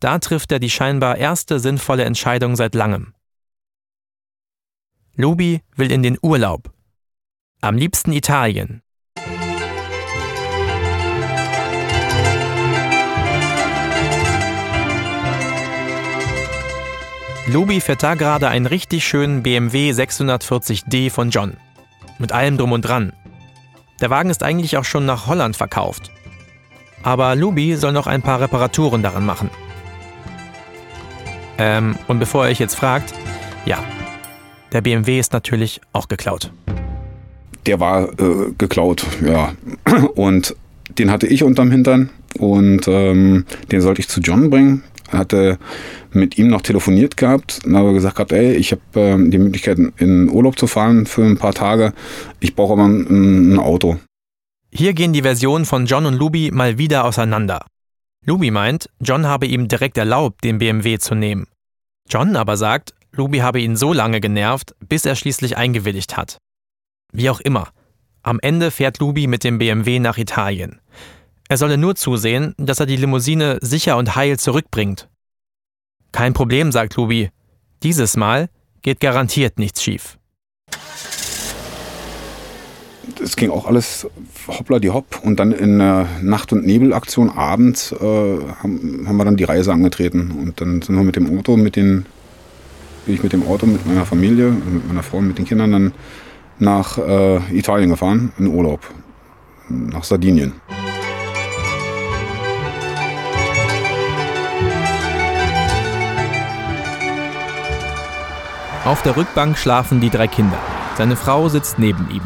da 0.00 0.18
trifft 0.18 0.52
er 0.52 0.58
die 0.58 0.70
scheinbar 0.70 1.16
erste 1.16 1.60
sinnvolle 1.60 2.04
Entscheidung 2.04 2.56
seit 2.56 2.74
langem. 2.74 3.14
Lubi 5.14 5.62
will 5.76 5.92
in 5.92 6.02
den 6.02 6.18
Urlaub 6.20 6.70
am 7.60 7.76
liebsten 7.76 8.12
Italien. 8.12 8.82
Lubi 17.46 17.80
fährt 17.80 18.02
da 18.02 18.14
gerade 18.14 18.48
einen 18.48 18.66
richtig 18.66 19.04
schönen 19.04 19.42
BMW 19.42 19.90
640D 19.90 21.10
von 21.10 21.30
John. 21.30 21.56
Mit 22.18 22.32
allem 22.32 22.56
drum 22.56 22.72
und 22.72 22.82
dran. 22.82 23.12
Der 24.00 24.08
Wagen 24.08 24.30
ist 24.30 24.42
eigentlich 24.42 24.76
auch 24.76 24.84
schon 24.84 25.04
nach 25.04 25.26
Holland 25.26 25.56
verkauft. 25.56 26.10
Aber 27.02 27.34
Lubi 27.34 27.76
soll 27.76 27.92
noch 27.92 28.06
ein 28.06 28.22
paar 28.22 28.40
Reparaturen 28.40 29.02
daran 29.02 29.26
machen. 29.26 29.50
Ähm, 31.58 31.98
und 32.06 32.20
bevor 32.20 32.44
ihr 32.44 32.50
euch 32.50 32.60
jetzt 32.60 32.76
fragt, 32.76 33.12
ja, 33.66 33.82
der 34.72 34.80
BMW 34.80 35.18
ist 35.18 35.32
natürlich 35.32 35.80
auch 35.92 36.08
geklaut 36.08 36.52
der 37.66 37.80
war 37.80 38.08
äh, 38.20 38.52
geklaut, 38.58 39.06
ja. 39.24 39.52
Und 40.14 40.54
den 40.98 41.10
hatte 41.10 41.26
ich 41.26 41.42
unterm 41.42 41.70
Hintern 41.70 42.10
und 42.38 42.86
ähm, 42.88 43.44
den 43.70 43.80
sollte 43.80 44.00
ich 44.00 44.08
zu 44.08 44.20
John 44.20 44.50
bringen. 44.50 44.82
Hatte 45.08 45.58
mit 46.12 46.38
ihm 46.38 46.48
noch 46.48 46.62
telefoniert 46.62 47.16
gehabt 47.16 47.60
und 47.64 47.76
habe 47.76 47.92
gesagt 47.92 48.16
gehabt, 48.16 48.32
ey, 48.32 48.52
ich 48.54 48.70
habe 48.70 48.82
ähm, 48.94 49.30
die 49.30 49.38
Möglichkeit 49.38 49.78
in 49.96 50.28
Urlaub 50.28 50.58
zu 50.58 50.68
fahren 50.68 51.06
für 51.06 51.24
ein 51.24 51.36
paar 51.36 51.52
Tage. 51.52 51.92
Ich 52.38 52.54
brauche 52.54 52.74
aber 52.74 52.84
ein, 52.84 53.54
ein 53.54 53.58
Auto. 53.58 53.98
Hier 54.70 54.92
gehen 54.92 55.12
die 55.12 55.22
Versionen 55.22 55.64
von 55.64 55.86
John 55.86 56.06
und 56.06 56.14
Luby 56.14 56.50
mal 56.52 56.78
wieder 56.78 57.04
auseinander. 57.04 57.66
Luby 58.24 58.52
meint, 58.52 58.88
John 59.00 59.26
habe 59.26 59.46
ihm 59.46 59.66
direkt 59.66 59.98
erlaubt, 59.98 60.44
den 60.44 60.58
BMW 60.58 60.98
zu 60.98 61.16
nehmen. 61.16 61.46
John 62.08 62.36
aber 62.36 62.56
sagt, 62.56 62.94
Luby 63.12 63.38
habe 63.38 63.60
ihn 63.60 63.74
so 63.74 63.92
lange 63.92 64.20
genervt, 64.20 64.76
bis 64.88 65.06
er 65.06 65.16
schließlich 65.16 65.56
eingewilligt 65.56 66.16
hat. 66.16 66.38
Wie 67.12 67.30
auch 67.30 67.40
immer. 67.40 67.68
Am 68.22 68.38
Ende 68.40 68.70
fährt 68.70 68.98
Lubi 68.98 69.26
mit 69.26 69.44
dem 69.44 69.58
BMW 69.58 69.98
nach 69.98 70.18
Italien. 70.18 70.80
Er 71.48 71.56
solle 71.56 71.78
nur 71.78 71.96
zusehen, 71.96 72.54
dass 72.58 72.80
er 72.80 72.86
die 72.86 72.96
Limousine 72.96 73.58
sicher 73.60 73.96
und 73.96 74.14
heil 74.14 74.38
zurückbringt. 74.38 75.08
Kein 76.12 76.32
Problem, 76.32 76.70
sagt 76.70 76.96
Lubi. 76.96 77.30
Dieses 77.82 78.16
Mal 78.16 78.48
geht 78.82 79.00
garantiert 79.00 79.58
nichts 79.58 79.82
schief. 79.82 80.18
es 83.22 83.36
ging 83.36 83.50
auch 83.50 83.66
alles 83.66 84.06
hoppla 84.48 84.78
die 84.78 84.90
hopp. 84.90 85.20
Und 85.22 85.40
dann 85.40 85.52
in 85.52 85.78
der 85.78 86.08
Nacht- 86.22 86.52
und 86.52 86.66
Nebelaktion 86.66 87.30
abends 87.30 87.92
äh, 87.92 87.96
haben, 87.98 89.04
haben 89.06 89.16
wir 89.16 89.24
dann 89.24 89.36
die 89.36 89.44
Reise 89.44 89.72
angetreten. 89.72 90.32
Und 90.38 90.60
dann 90.60 90.82
sind 90.82 90.96
wir 90.96 91.04
mit 91.04 91.16
dem 91.16 91.38
Auto, 91.38 91.56
mit 91.56 91.76
den, 91.76 92.06
bin 93.06 93.14
ich 93.14 93.22
mit 93.22 93.32
dem 93.32 93.46
Auto, 93.46 93.66
mit 93.66 93.86
meiner 93.86 94.06
Familie, 94.06 94.50
mit 94.50 94.86
meiner 94.86 95.02
Frau, 95.02 95.20
mit 95.20 95.38
den 95.38 95.44
Kindern 95.44 95.72
dann 95.72 95.92
nach 96.60 96.98
äh, 96.98 97.36
Italien 97.56 97.90
gefahren, 97.90 98.32
in 98.38 98.46
Urlaub. 98.46 98.80
Nach 99.68 100.04
Sardinien. 100.04 100.52
Auf 108.84 109.02
der 109.02 109.16
Rückbank 109.16 109.58
schlafen 109.58 110.00
die 110.00 110.10
drei 110.10 110.26
Kinder. 110.26 110.58
Seine 110.96 111.14
Frau 111.14 111.48
sitzt 111.48 111.78
neben 111.78 112.08
ihm. 112.10 112.22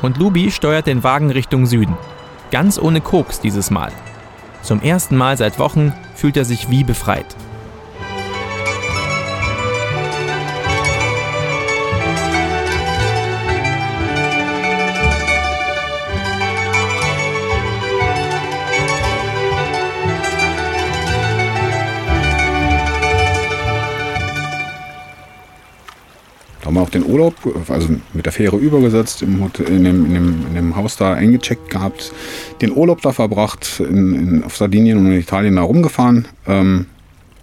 Und 0.00 0.16
Lubi 0.16 0.50
steuert 0.50 0.86
den 0.86 1.02
Wagen 1.02 1.30
Richtung 1.30 1.66
Süden. 1.66 1.96
Ganz 2.50 2.78
ohne 2.78 3.00
Koks 3.00 3.40
dieses 3.40 3.70
Mal. 3.70 3.92
Zum 4.62 4.80
ersten 4.80 5.16
Mal 5.16 5.36
seit 5.36 5.58
Wochen 5.58 5.92
fühlt 6.14 6.36
er 6.36 6.44
sich 6.44 6.70
wie 6.70 6.84
befreit. 6.84 7.36
Haben 26.68 26.74
wir 26.74 26.82
auch 26.82 26.90
den 26.90 27.06
Urlaub, 27.06 27.34
also 27.68 27.88
mit 28.12 28.26
der 28.26 28.32
Fähre 28.32 28.58
übergesetzt, 28.58 29.22
im 29.22 29.42
Hotel, 29.42 29.68
in, 29.68 29.84
dem, 29.84 30.04
in, 30.04 30.12
dem, 30.12 30.46
in 30.48 30.54
dem 30.54 30.76
Haus 30.76 30.98
da 30.98 31.14
eingecheckt 31.14 31.70
gehabt, 31.70 32.12
den 32.60 32.76
Urlaub 32.76 33.00
da 33.00 33.12
verbracht, 33.12 33.80
in, 33.80 34.14
in, 34.14 34.44
auf 34.44 34.54
Sardinien 34.54 34.98
und 34.98 35.06
in 35.06 35.18
Italien 35.18 35.56
da 35.56 35.62
rumgefahren, 35.62 36.28
ähm, 36.46 36.84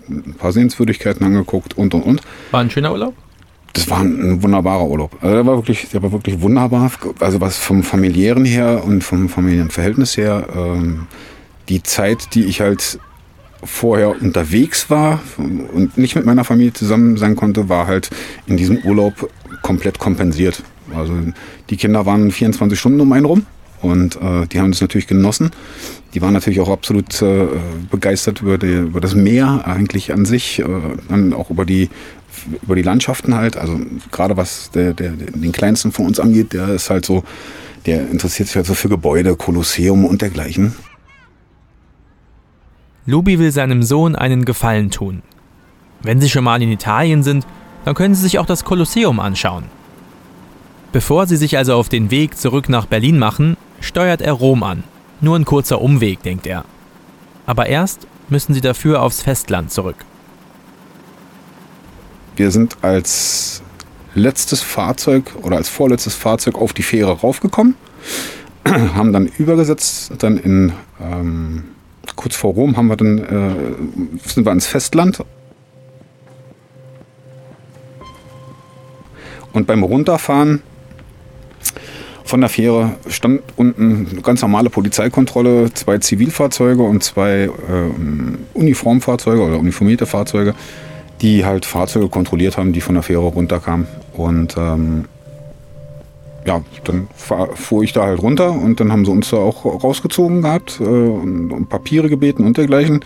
ein 0.07 0.35
paar 0.37 0.51
Sehenswürdigkeiten 0.51 1.25
angeguckt 1.25 1.75
und 1.75 1.95
und 1.95 2.03
und. 2.03 2.21
War 2.51 2.61
ein 2.61 2.69
schöner 2.69 2.91
Urlaub? 2.91 3.15
Das 3.73 3.89
war 3.89 4.01
ein 4.01 4.43
wunderbarer 4.43 4.85
Urlaub. 4.87 5.17
Also 5.21 5.35
der 5.35 5.45
war 5.47 5.57
wirklich, 5.57 5.89
der 5.89 6.03
war 6.03 6.11
wirklich 6.11 6.39
wunderbar. 6.39 6.91
Also 7.19 7.41
was 7.41 7.57
vom 7.57 7.81
familiären 7.81 8.45
her 8.45 8.83
und 8.85 9.03
vom 9.03 9.27
familiären 9.27 9.71
Verhältnis 9.71 10.17
her, 10.17 10.47
ähm, 10.55 11.07
die 11.67 11.81
Zeit, 11.81 12.35
die 12.35 12.45
ich 12.45 12.61
halt 12.61 12.99
vorher 13.63 14.21
unterwegs 14.21 14.89
war 14.89 15.21
und 15.37 15.97
nicht 15.97 16.15
mit 16.15 16.25
meiner 16.25 16.43
Familie 16.43 16.73
zusammen 16.73 17.17
sein 17.17 17.35
konnte, 17.35 17.69
war 17.69 17.87
halt 17.87 18.09
in 18.47 18.57
diesem 18.57 18.79
Urlaub 18.79 19.29
komplett 19.61 19.99
kompensiert. 19.99 20.63
Also 20.95 21.13
die 21.69 21.77
Kinder 21.77 22.05
waren 22.05 22.31
24 22.31 22.79
Stunden 22.79 22.99
um 23.01 23.11
einen 23.11 23.25
rum 23.25 23.45
und 23.81 24.15
äh, 24.17 24.47
die 24.47 24.59
haben 24.59 24.71
das 24.71 24.81
natürlich 24.81 25.07
genossen. 25.07 25.51
Die 26.13 26.21
waren 26.21 26.33
natürlich 26.33 26.59
auch 26.59 26.69
absolut 26.69 27.21
äh, 27.21 27.47
begeistert 27.89 28.41
über, 28.41 28.57
die, 28.57 28.73
über 28.73 29.01
das 29.01 29.15
Meer 29.15 29.63
eigentlich 29.65 30.13
an 30.13 30.25
sich, 30.25 30.59
äh, 30.59 30.65
dann 31.09 31.33
auch 31.33 31.49
über 31.49 31.65
die 31.65 31.89
über 32.61 32.75
die 32.75 32.81
Landschaften 32.81 33.35
halt. 33.35 33.57
Also 33.57 33.79
gerade 34.11 34.37
was 34.37 34.71
der, 34.71 34.93
der, 34.93 35.11
den 35.11 35.51
kleinsten 35.51 35.91
von 35.91 36.05
uns 36.05 36.19
angeht, 36.19 36.53
der 36.53 36.69
ist 36.69 36.89
halt 36.89 37.05
so, 37.05 37.23
der 37.85 38.09
interessiert 38.09 38.47
sich 38.47 38.55
halt 38.55 38.65
so 38.65 38.73
für 38.73 38.89
Gebäude, 38.89 39.35
Kolosseum 39.35 40.05
und 40.05 40.21
dergleichen. 40.21 40.75
Lubi 43.07 43.37
will 43.37 43.51
seinem 43.51 43.83
Sohn 43.83 44.15
einen 44.15 44.45
Gefallen 44.45 44.89
tun. 44.89 45.21
Wenn 46.01 46.19
sie 46.19 46.29
schon 46.29 46.43
mal 46.43 46.61
in 46.61 46.71
Italien 46.71 47.21
sind, 47.21 47.45
dann 47.83 47.93
können 47.93 48.15
sie 48.15 48.23
sich 48.23 48.39
auch 48.39 48.47
das 48.47 48.63
Kolosseum 48.63 49.19
anschauen. 49.19 49.65
Bevor 50.91 51.27
sie 51.27 51.37
sich 51.37 51.57
also 51.57 51.75
auf 51.75 51.87
den 51.87 52.09
Weg 52.09 52.35
zurück 52.35 52.67
nach 52.67 52.87
Berlin 52.87 53.19
machen, 53.19 53.57
steuert 53.79 54.21
er 54.21 54.33
Rom 54.33 54.63
an. 54.63 54.83
Nur 55.21 55.35
ein 55.35 55.45
kurzer 55.45 55.81
Umweg, 55.81 56.23
denkt 56.23 56.47
er. 56.47 56.65
Aber 57.45 57.67
erst 57.67 58.07
müssen 58.27 58.55
sie 58.55 58.61
dafür 58.61 59.03
aufs 59.03 59.21
Festland 59.21 59.71
zurück. 59.71 59.97
Wir 62.35 62.49
sind 62.49 62.77
als 62.81 63.61
letztes 64.15 64.61
Fahrzeug 64.61 65.35
oder 65.43 65.57
als 65.57 65.69
vorletztes 65.69 66.15
Fahrzeug 66.15 66.55
auf 66.55 66.73
die 66.73 66.83
Fähre 66.83 67.11
raufgekommen, 67.19 67.75
haben 68.65 69.13
dann 69.13 69.27
übergesetzt, 69.27 70.13
dann 70.17 70.37
in 70.37 70.73
ähm, 70.99 71.65
kurz 72.15 72.35
vor 72.35 72.53
Rom 72.53 72.77
haben 72.77 72.87
wir 72.87 72.97
dann, 72.97 73.17
äh, 73.19 74.27
sind 74.27 74.45
wir 74.45 74.49
ans 74.49 74.67
Festland. 74.67 75.23
Und 79.53 79.67
beim 79.67 79.83
Runterfahren 79.83 80.61
von 82.25 82.41
der 82.41 82.49
Fähre 82.49 82.97
stand 83.07 83.41
unten 83.55 84.07
eine 84.11 84.21
ganz 84.21 84.41
normale 84.41 84.69
Polizeikontrolle, 84.69 85.73
zwei 85.73 85.99
Zivilfahrzeuge 85.99 86.83
und 86.83 87.03
zwei 87.03 87.43
äh, 87.43 87.49
Uniformfahrzeuge 88.53 89.41
oder 89.41 89.59
uniformierte 89.59 90.05
Fahrzeuge, 90.05 90.55
die 91.21 91.45
halt 91.45 91.65
Fahrzeuge 91.65 92.09
kontrolliert 92.09 92.57
haben, 92.57 92.73
die 92.73 92.81
von 92.81 92.95
der 92.95 93.03
Fähre 93.03 93.21
runterkamen. 93.21 93.87
Und 94.13 94.57
ähm, 94.57 95.05
ja, 96.45 96.61
dann 96.83 97.07
fuhr 97.15 97.83
ich 97.83 97.93
da 97.93 98.05
halt 98.05 98.21
runter 98.21 98.51
und 98.51 98.79
dann 98.79 98.91
haben 98.91 99.05
sie 99.05 99.11
uns 99.11 99.31
da 99.31 99.37
auch 99.37 99.65
rausgezogen 99.65 100.43
gehabt 100.43 100.79
äh, 100.79 100.83
und 100.83 101.51
um 101.51 101.65
Papiere 101.65 102.09
gebeten 102.09 102.45
und 102.45 102.57
dergleichen. 102.57 103.03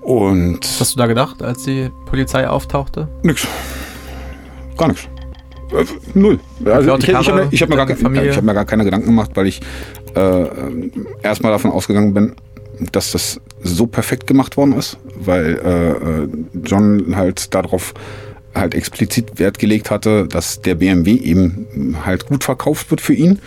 Und. 0.00 0.60
Was 0.62 0.80
hast 0.80 0.94
du 0.94 0.98
da 0.98 1.06
gedacht, 1.06 1.42
als 1.42 1.64
die 1.64 1.90
Polizei 2.06 2.48
auftauchte? 2.48 3.08
Nix. 3.22 3.46
Gar 4.76 4.88
nichts. 4.88 5.08
Äh, 5.72 5.84
null. 6.14 6.38
Also 6.64 6.96
ich, 6.96 7.08
ich 7.08 7.14
habe 7.14 7.44
mir, 7.44 7.50
hab 7.50 7.68
mir, 7.68 7.76
gar, 7.76 8.36
hab 8.36 8.44
mir 8.44 8.54
gar 8.54 8.64
keine 8.64 8.84
Gedanken 8.84 9.06
gemacht, 9.06 9.30
weil 9.34 9.46
ich 9.46 9.60
äh, 10.14 10.46
erstmal 11.22 11.52
davon 11.52 11.70
ausgegangen 11.70 12.14
bin, 12.14 12.34
dass 12.92 13.12
das 13.12 13.40
so 13.62 13.86
perfekt 13.86 14.26
gemacht 14.26 14.56
worden 14.56 14.74
ist, 14.74 14.98
weil 15.18 15.58
äh, 15.64 15.90
äh 15.90 16.28
John 16.64 17.16
halt 17.16 17.54
darauf 17.54 17.94
halt 18.56 18.74
explizit 18.74 19.38
Wert 19.38 19.58
gelegt 19.58 19.90
hatte, 19.90 20.26
dass 20.26 20.60
der 20.60 20.74
BMW 20.74 21.12
eben 21.12 21.96
halt 22.04 22.26
gut 22.26 22.44
verkauft 22.44 22.90
wird 22.90 23.00
für 23.00 23.14
ihn. 23.14 23.40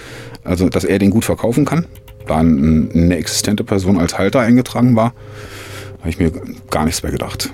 Also, 0.44 0.70
dass 0.70 0.84
er 0.84 1.00
den 1.00 1.10
gut 1.10 1.26
verkaufen 1.26 1.66
kann. 1.66 1.86
Da 2.28 2.38
eine 2.38 3.16
existente 3.18 3.64
Person 3.64 3.98
als 3.98 4.18
Halter 4.18 4.40
eingetragen 4.40 4.96
war, 4.96 5.14
habe 6.00 6.10
ich 6.10 6.20
mir 6.20 6.32
gar 6.70 6.86
nichts 6.86 7.04
mehr 7.04 7.12
gedacht. 7.12 7.50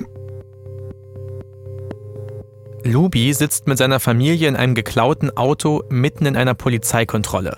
Lubi 2.84 3.34
sitzt 3.34 3.68
mit 3.68 3.78
seiner 3.78 4.00
Familie 4.00 4.48
in 4.48 4.56
einem 4.56 4.76
geklauten 4.76 5.36
Auto 5.36 5.84
mitten 5.90 6.26
in 6.26 6.36
einer 6.36 6.54
Polizeikontrolle. 6.54 7.58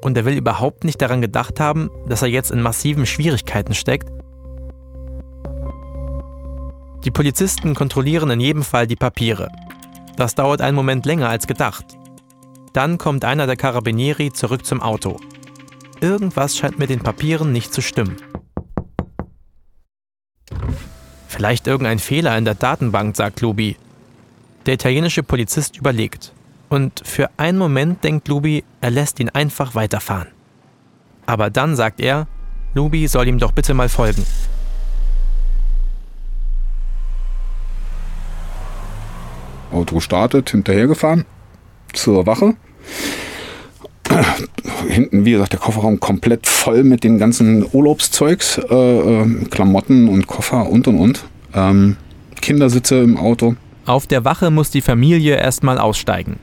Und 0.00 0.16
er 0.16 0.24
will 0.24 0.36
überhaupt 0.36 0.84
nicht 0.84 1.02
daran 1.02 1.20
gedacht 1.20 1.60
haben, 1.60 1.90
dass 2.08 2.22
er 2.22 2.28
jetzt 2.28 2.50
in 2.50 2.62
massiven 2.62 3.04
Schwierigkeiten 3.04 3.74
steckt 3.74 4.13
die 7.04 7.10
Polizisten 7.10 7.74
kontrollieren 7.74 8.30
in 8.30 8.40
jedem 8.40 8.62
Fall 8.62 8.86
die 8.86 8.96
Papiere. 8.96 9.50
Das 10.16 10.34
dauert 10.34 10.60
einen 10.60 10.76
Moment 10.76 11.06
länger 11.06 11.28
als 11.28 11.46
gedacht. 11.46 11.84
Dann 12.72 12.98
kommt 12.98 13.24
einer 13.24 13.46
der 13.46 13.56
Carabinieri 13.56 14.32
zurück 14.32 14.64
zum 14.64 14.80
Auto. 14.80 15.18
Irgendwas 16.00 16.56
scheint 16.56 16.78
mit 16.78 16.90
den 16.90 17.00
Papieren 17.00 17.52
nicht 17.52 17.72
zu 17.72 17.80
stimmen. 17.80 18.16
Vielleicht 21.28 21.66
irgendein 21.66 21.98
Fehler 21.98 22.36
in 22.38 22.44
der 22.44 22.54
Datenbank, 22.54 23.16
sagt 23.16 23.40
Lubi. 23.40 23.76
Der 24.66 24.74
italienische 24.74 25.22
Polizist 25.22 25.76
überlegt. 25.76 26.32
Und 26.68 27.02
für 27.04 27.28
einen 27.36 27.58
Moment 27.58 28.02
denkt 28.02 28.28
Lubi, 28.28 28.64
er 28.80 28.90
lässt 28.90 29.20
ihn 29.20 29.28
einfach 29.28 29.74
weiterfahren. 29.74 30.28
Aber 31.26 31.50
dann 31.50 31.76
sagt 31.76 32.00
er, 32.00 32.26
Lubi 32.74 33.06
soll 33.08 33.28
ihm 33.28 33.38
doch 33.38 33.52
bitte 33.52 33.74
mal 33.74 33.88
folgen. 33.88 34.24
Auto 39.74 40.00
startet, 40.00 40.50
hinterhergefahren 40.50 41.24
zur 41.92 42.26
Wache. 42.26 42.54
Hinten, 44.88 45.24
wie 45.24 45.32
gesagt, 45.32 45.52
der 45.52 45.60
Kofferraum 45.60 45.98
komplett 45.98 46.46
voll 46.46 46.84
mit 46.84 47.04
den 47.04 47.18
ganzen 47.18 47.66
Urlaubszeugs, 47.72 48.58
äh, 48.58 48.74
äh, 48.74 49.44
Klamotten 49.50 50.08
und 50.08 50.26
Koffer 50.26 50.68
und 50.68 50.86
und 50.86 50.98
und. 50.98 51.24
Ähm, 51.54 51.96
Kindersitze 52.40 52.96
im 52.96 53.16
Auto. 53.16 53.56
Auf 53.86 54.06
der 54.06 54.24
Wache 54.24 54.50
muss 54.50 54.70
die 54.70 54.80
Familie 54.80 55.36
erstmal 55.36 55.78
aussteigen. 55.78 56.38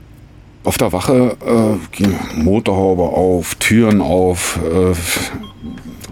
Auf 0.63 0.77
der 0.77 0.93
Wache 0.93 1.37
äh, 1.45 1.95
ging 1.95 2.15
Motorhaube 2.35 3.03
auf, 3.03 3.55
Türen 3.55 4.01
auf, 4.01 4.59
äh, 4.63 4.93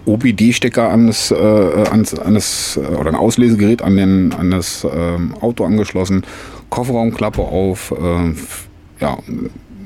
OBD-Stecker 0.06 0.88
an 0.88 1.06
das, 1.06 1.30
äh, 1.30 1.36
an, 1.36 2.04
an 2.24 2.34
das, 2.34 2.76
äh, 2.76 2.94
oder 2.94 3.10
ein 3.10 3.16
Auslesegerät 3.16 3.82
an, 3.82 3.96
den, 3.96 4.32
an 4.32 4.50
das 4.50 4.86
ähm, 4.92 5.34
Auto 5.40 5.64
angeschlossen 5.64 6.24
Kofferraumklappe 6.70 7.42
auf. 7.42 7.92
Äh, 7.92 8.34
ja, 9.00 9.18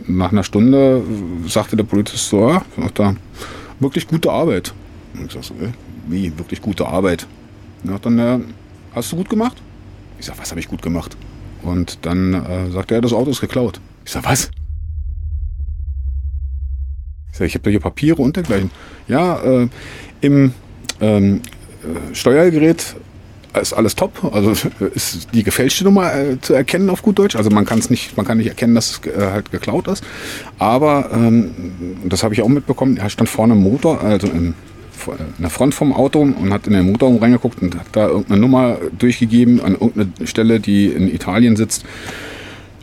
nach 0.07 0.33
einer 0.33 0.45
Stunde 0.45 1.03
sagte 1.47 1.77
der 1.77 1.85
Polizist 1.85 2.29
so, 2.29 2.49
ja, 2.49 2.63
sagt 2.77 3.01
er, 3.01 3.17
wirklich 3.81 4.07
gute 4.07 4.31
Arbeit. 4.31 4.73
Und 5.15 5.27
ich 5.27 5.33
sag 5.33 5.45
so, 5.45 5.55
wie, 6.09 6.37
wirklich 6.39 6.61
gute 6.61 6.87
Arbeit? 6.87 7.27
Ja, 7.85 7.99
dann, 7.99 8.19
äh, 8.19 8.39
hast 8.95 9.13
du 9.13 9.17
gut 9.17 9.29
gemacht? 9.29 9.57
Ich 10.19 10.27
sag, 10.27 10.39
was 10.39 10.51
habe 10.51 10.61
ich 10.61 10.69
gut 10.69 10.83
gemacht? 10.83 11.17
Und 11.63 11.99
dann 12.03 12.35
äh, 12.35 12.71
sagt 12.71 12.93
er, 12.93 13.01
das 13.01 13.13
Auto 13.13 13.31
ist 13.31 13.41
geklaut. 13.41 13.81
Ich 14.05 14.13
sag, 14.13 14.25
was? 14.25 14.51
Ich 17.31 17.39
sage, 17.39 17.47
ich 17.47 17.55
habe 17.55 17.65
da 17.65 17.71
hier 17.71 17.81
Papiere 17.81 18.23
und 18.23 18.37
dergleichen. 18.37 18.71
Ja, 19.09 19.43
äh, 19.43 19.69
im 20.21 20.53
ähm, 21.01 21.41
äh, 21.83 22.15
Steuergerät 22.15 22.97
ist 23.61 23.73
alles 23.73 23.95
top. 23.95 24.33
Also 24.33 24.53
ist 24.95 25.29
die 25.33 25.43
gefälschte 25.43 25.85
Nummer 25.85 26.15
äh, 26.15 26.41
zu 26.41 26.55
erkennen 26.55 26.91
auf 26.91 27.03
gut 27.03 27.19
Deutsch. 27.19 27.37
Also 27.37 27.51
man 27.51 27.65
kann 27.65 27.79
es 27.79 27.91
nicht, 27.91 28.17
man 28.17 28.27
kann 28.27 28.39
nicht 28.39 28.49
erkennen, 28.49 28.75
dass 28.75 28.91
es 28.91 29.07
äh, 29.07 29.31
halt 29.31 29.51
geklaut 29.51 29.89
ist. 29.89 30.05
Aber 30.59 31.11
ähm, 31.13 31.51
das 32.05 32.23
habe 32.23 32.35
ich 32.35 32.43
auch 32.43 32.49
mitbekommen. 32.49 32.97
Er 32.97 33.11
stand 33.11 33.29
vorne 33.29 33.55
im 33.55 33.63
Motor, 33.63 34.01
also 34.03 34.27
in, 34.27 34.55
in 35.07 35.43
der 35.43 35.51
Front 35.51 35.75
vom 35.75 35.93
Auto 35.93 36.21
und 36.21 36.53
hat 36.53 36.67
in 36.67 36.73
den 36.73 36.91
Motorraum 36.91 37.19
reingeguckt 37.19 37.63
und 37.63 37.75
hat 37.77 37.87
da 37.93 38.09
irgendeine 38.09 38.41
Nummer 38.41 38.79
durchgegeben 38.99 39.61
an 39.61 39.73
irgendeine 39.73 40.27
Stelle, 40.27 40.61
die 40.61 40.87
in 40.87 41.13
Italien 41.13 41.57
sitzt, 41.57 41.85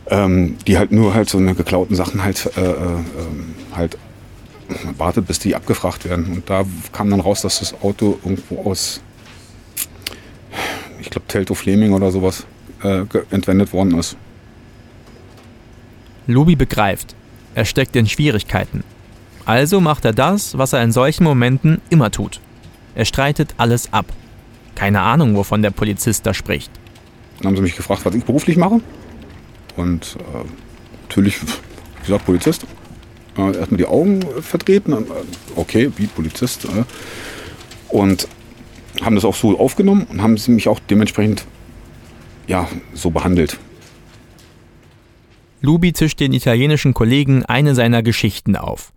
ähm, 0.08 0.56
die 0.66 0.78
halt 0.78 0.92
nur 0.92 1.14
halt 1.14 1.28
so 1.28 1.38
eine 1.38 1.54
geklauten 1.54 1.96
Sachen 1.96 2.22
halt 2.22 2.50
äh, 2.56 2.60
äh, 2.60 2.74
halt 3.74 3.98
wartet, 4.96 5.26
bis 5.26 5.38
die 5.38 5.54
abgefragt 5.54 6.08
werden. 6.08 6.26
Und 6.32 6.48
da 6.48 6.64
kam 6.92 7.10
dann 7.10 7.20
raus, 7.20 7.42
dass 7.42 7.58
das 7.58 7.74
Auto 7.82 8.18
irgendwo 8.24 8.62
aus 8.62 9.00
ich 11.02 11.10
glaube 11.10 11.26
Telto 11.28 11.54
Fleming 11.54 11.92
oder 11.92 12.10
sowas, 12.10 12.46
äh, 12.82 13.04
entwendet 13.30 13.72
worden 13.72 13.98
ist. 13.98 14.16
Lubi 16.26 16.56
begreift, 16.56 17.14
er 17.54 17.64
steckt 17.64 17.96
in 17.96 18.06
Schwierigkeiten. 18.06 18.84
Also 19.44 19.80
macht 19.80 20.04
er 20.04 20.12
das, 20.12 20.56
was 20.56 20.72
er 20.72 20.82
in 20.82 20.92
solchen 20.92 21.24
Momenten 21.24 21.80
immer 21.90 22.10
tut. 22.10 22.40
Er 22.94 23.04
streitet 23.04 23.54
alles 23.56 23.92
ab. 23.92 24.06
Keine 24.76 25.00
Ahnung, 25.00 25.34
wovon 25.34 25.62
der 25.62 25.70
Polizist 25.70 26.24
da 26.24 26.32
spricht. 26.32 26.70
Dann 27.38 27.48
haben 27.48 27.56
sie 27.56 27.62
mich 27.62 27.76
gefragt, 27.76 28.04
was 28.04 28.14
ich 28.14 28.24
beruflich 28.24 28.56
mache. 28.56 28.80
Und 29.76 30.16
äh, 30.20 30.46
natürlich, 31.02 31.42
wie 31.42 32.06
gesagt, 32.06 32.24
Polizist. 32.24 32.64
Äh, 33.36 33.56
erstmal 33.56 33.78
die 33.78 33.86
Augen 33.86 34.20
vertreten. 34.40 34.92
Äh, 34.92 34.96
okay, 35.56 35.90
wie 35.96 36.06
Polizist. 36.06 36.66
Äh. 36.66 36.84
Und 37.88 38.28
haben 39.00 39.14
das 39.14 39.24
auch 39.24 39.34
so 39.34 39.58
aufgenommen 39.58 40.06
und 40.10 40.22
haben 40.22 40.36
sie 40.36 40.50
mich 40.50 40.68
auch 40.68 40.78
dementsprechend 40.78 41.46
ja, 42.46 42.68
so 42.94 43.10
behandelt. 43.10 43.58
Lubi 45.60 45.92
tischt 45.92 46.20
den 46.20 46.32
italienischen 46.32 46.92
Kollegen 46.92 47.44
eine 47.44 47.74
seiner 47.74 48.02
Geschichten 48.02 48.56
auf. 48.56 48.92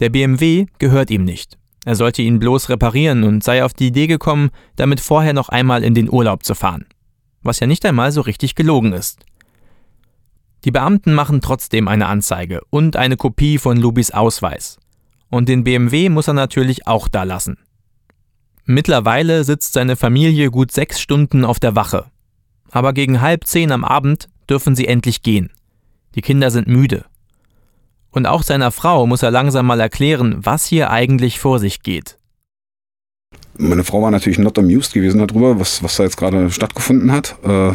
Der 0.00 0.10
BMW 0.10 0.66
gehört 0.78 1.10
ihm 1.10 1.24
nicht. 1.24 1.56
Er 1.84 1.94
sollte 1.94 2.22
ihn 2.22 2.38
bloß 2.38 2.68
reparieren 2.68 3.24
und 3.24 3.42
sei 3.42 3.64
auf 3.64 3.72
die 3.72 3.86
Idee 3.86 4.08
gekommen, 4.08 4.50
damit 4.76 5.00
vorher 5.00 5.32
noch 5.32 5.48
einmal 5.48 5.84
in 5.84 5.94
den 5.94 6.10
Urlaub 6.10 6.42
zu 6.42 6.54
fahren. 6.54 6.86
Was 7.42 7.60
ja 7.60 7.66
nicht 7.66 7.86
einmal 7.86 8.12
so 8.12 8.20
richtig 8.20 8.56
gelogen 8.56 8.92
ist. 8.92 9.24
Die 10.64 10.72
Beamten 10.72 11.14
machen 11.14 11.40
trotzdem 11.40 11.86
eine 11.86 12.06
Anzeige 12.06 12.62
und 12.70 12.96
eine 12.96 13.16
Kopie 13.16 13.58
von 13.58 13.76
Lubis 13.76 14.10
Ausweis. 14.10 14.78
Und 15.30 15.48
den 15.48 15.62
BMW 15.62 16.08
muss 16.08 16.26
er 16.26 16.34
natürlich 16.34 16.86
auch 16.86 17.06
da 17.06 17.22
lassen. 17.22 17.58
Mittlerweile 18.70 19.44
sitzt 19.44 19.72
seine 19.72 19.96
Familie 19.96 20.50
gut 20.50 20.72
sechs 20.72 21.00
Stunden 21.00 21.46
auf 21.46 21.58
der 21.58 21.74
Wache. 21.74 22.04
Aber 22.70 22.92
gegen 22.92 23.22
halb 23.22 23.46
zehn 23.46 23.72
am 23.72 23.82
Abend 23.82 24.28
dürfen 24.46 24.76
sie 24.76 24.86
endlich 24.86 25.22
gehen. 25.22 25.48
Die 26.14 26.20
Kinder 26.20 26.50
sind 26.50 26.68
müde. 26.68 27.06
Und 28.10 28.26
auch 28.26 28.42
seiner 28.42 28.70
Frau 28.70 29.06
muss 29.06 29.22
er 29.22 29.30
langsam 29.30 29.64
mal 29.64 29.80
erklären, 29.80 30.36
was 30.40 30.66
hier 30.66 30.90
eigentlich 30.90 31.40
vor 31.40 31.60
sich 31.60 31.82
geht. 31.82 32.18
Meine 33.56 33.84
Frau 33.84 34.02
war 34.02 34.10
natürlich 34.10 34.38
not 34.38 34.58
amused 34.58 34.92
gewesen 34.92 35.26
darüber, 35.26 35.58
was, 35.58 35.82
was 35.82 35.96
da 35.96 36.02
jetzt 36.02 36.18
gerade 36.18 36.50
stattgefunden 36.50 37.10
hat. 37.10 37.36
Äh, 37.44 37.72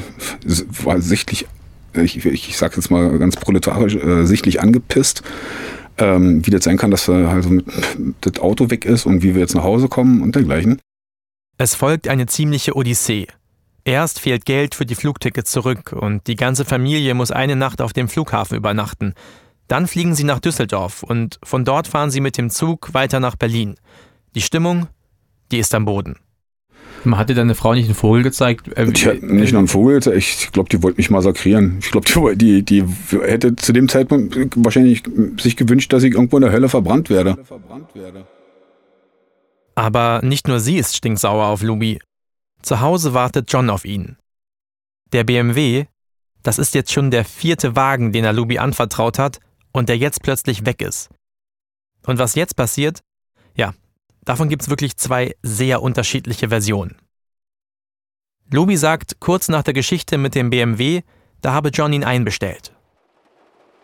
war 0.83 1.01
sichtlich, 1.01 1.47
ich, 1.95 2.23
ich 2.23 2.55
sage 2.55 2.75
jetzt 2.75 2.91
mal 2.91 3.17
ganz 3.17 3.35
proletarisch, 3.35 3.95
äh, 3.95 4.25
sichtlich 4.25 4.61
angepisst 4.61 5.23
ähm, 5.97 6.45
wie 6.45 6.51
das 6.51 6.63
sein 6.63 6.77
kann, 6.77 6.91
dass 6.91 7.07
halt 7.07 7.49
mit, 7.49 7.65
das 8.21 8.39
Auto 8.39 8.69
weg 8.69 8.85
ist 8.85 9.05
und 9.05 9.23
wie 9.23 9.33
wir 9.33 9.41
jetzt 9.41 9.55
nach 9.55 9.63
Hause 9.63 9.87
kommen 9.87 10.21
und 10.21 10.35
dergleichen. 10.35 10.79
Es 11.57 11.75
folgt 11.75 12.07
eine 12.07 12.25
ziemliche 12.25 12.75
Odyssee. 12.75 13.27
Erst 13.85 14.19
fehlt 14.19 14.45
Geld 14.45 14.75
für 14.75 14.85
die 14.85 14.95
Flugtickets 14.95 15.51
zurück 15.51 15.93
und 15.93 16.27
die 16.27 16.35
ganze 16.35 16.65
Familie 16.65 17.13
muss 17.13 17.31
eine 17.31 17.55
Nacht 17.55 17.81
auf 17.81 17.93
dem 17.93 18.07
Flughafen 18.07 18.57
übernachten. 18.57 19.13
Dann 19.67 19.87
fliegen 19.87 20.15
sie 20.15 20.23
nach 20.23 20.39
Düsseldorf 20.39 21.03
und 21.03 21.39
von 21.43 21.65
dort 21.65 21.87
fahren 21.87 22.11
sie 22.11 22.21
mit 22.21 22.37
dem 22.37 22.49
Zug 22.49 22.93
weiter 22.93 23.19
nach 23.19 23.35
Berlin. 23.35 23.75
Die 24.35 24.41
Stimmung, 24.41 24.87
die 25.51 25.59
ist 25.59 25.75
am 25.75 25.85
Boden. 25.85 26.17
Man 27.05 27.19
hatte 27.19 27.33
deine 27.33 27.55
Frau 27.55 27.73
nicht 27.73 27.85
einen 27.85 27.95
Vogel 27.95 28.23
gezeigt? 28.23 28.67
Äh, 28.77 28.89
ich 28.93 29.05
hatte 29.05 29.25
nicht 29.25 29.51
nur 29.51 29.59
einen 29.59 29.67
Vogel, 29.67 29.99
ich 30.15 30.51
glaube, 30.51 30.69
die 30.69 30.81
wollte 30.81 30.97
mich 30.97 31.09
massakrieren. 31.09 31.79
Ich 31.81 31.91
glaube, 31.91 32.35
die, 32.35 32.63
die, 32.63 32.83
die 32.83 33.19
hätte 33.19 33.55
zu 33.55 33.73
dem 33.73 33.89
Zeitpunkt 33.89 34.53
wahrscheinlich 34.55 35.03
sich 35.39 35.57
gewünscht, 35.57 35.91
dass 35.91 36.03
ich 36.03 36.13
irgendwo 36.13 36.37
in 36.37 36.43
der 36.43 36.51
Hölle 36.51 36.69
verbrannt 36.69 37.09
werde. 37.09 37.37
Aber 39.75 40.21
nicht 40.23 40.47
nur 40.47 40.59
sie 40.59 40.77
ist 40.77 40.95
stinksauer 40.95 41.47
auf 41.47 41.63
Lubi. 41.63 41.99
Zu 42.61 42.79
Hause 42.79 43.13
wartet 43.13 43.51
John 43.51 43.69
auf 43.69 43.85
ihn. 43.85 44.17
Der 45.11 45.23
BMW, 45.23 45.85
das 46.43 46.59
ist 46.59 46.73
jetzt 46.75 46.91
schon 46.91 47.11
der 47.11 47.25
vierte 47.25 47.75
Wagen, 47.75 48.11
den 48.11 48.23
er 48.23 48.33
Lubi 48.33 48.59
anvertraut 48.59 49.19
hat 49.19 49.39
und 49.71 49.89
der 49.89 49.97
jetzt 49.97 50.21
plötzlich 50.21 50.65
weg 50.65 50.81
ist. 50.81 51.09
Und 52.05 52.19
was 52.19 52.35
jetzt 52.35 52.55
passiert? 52.55 53.01
Ja, 53.55 53.73
Davon 54.25 54.49
gibt 54.49 54.61
es 54.61 54.69
wirklich 54.69 54.97
zwei 54.97 55.35
sehr 55.43 55.81
unterschiedliche 55.81 56.49
Versionen. 56.49 56.95
Luby 58.51 58.77
sagt 58.77 59.19
kurz 59.19 59.49
nach 59.49 59.63
der 59.63 59.73
Geschichte 59.73 60.17
mit 60.17 60.35
dem 60.35 60.49
BMW, 60.49 61.01
da 61.41 61.53
habe 61.53 61.69
John 61.69 61.93
ihn 61.93 62.03
einbestellt. 62.03 62.71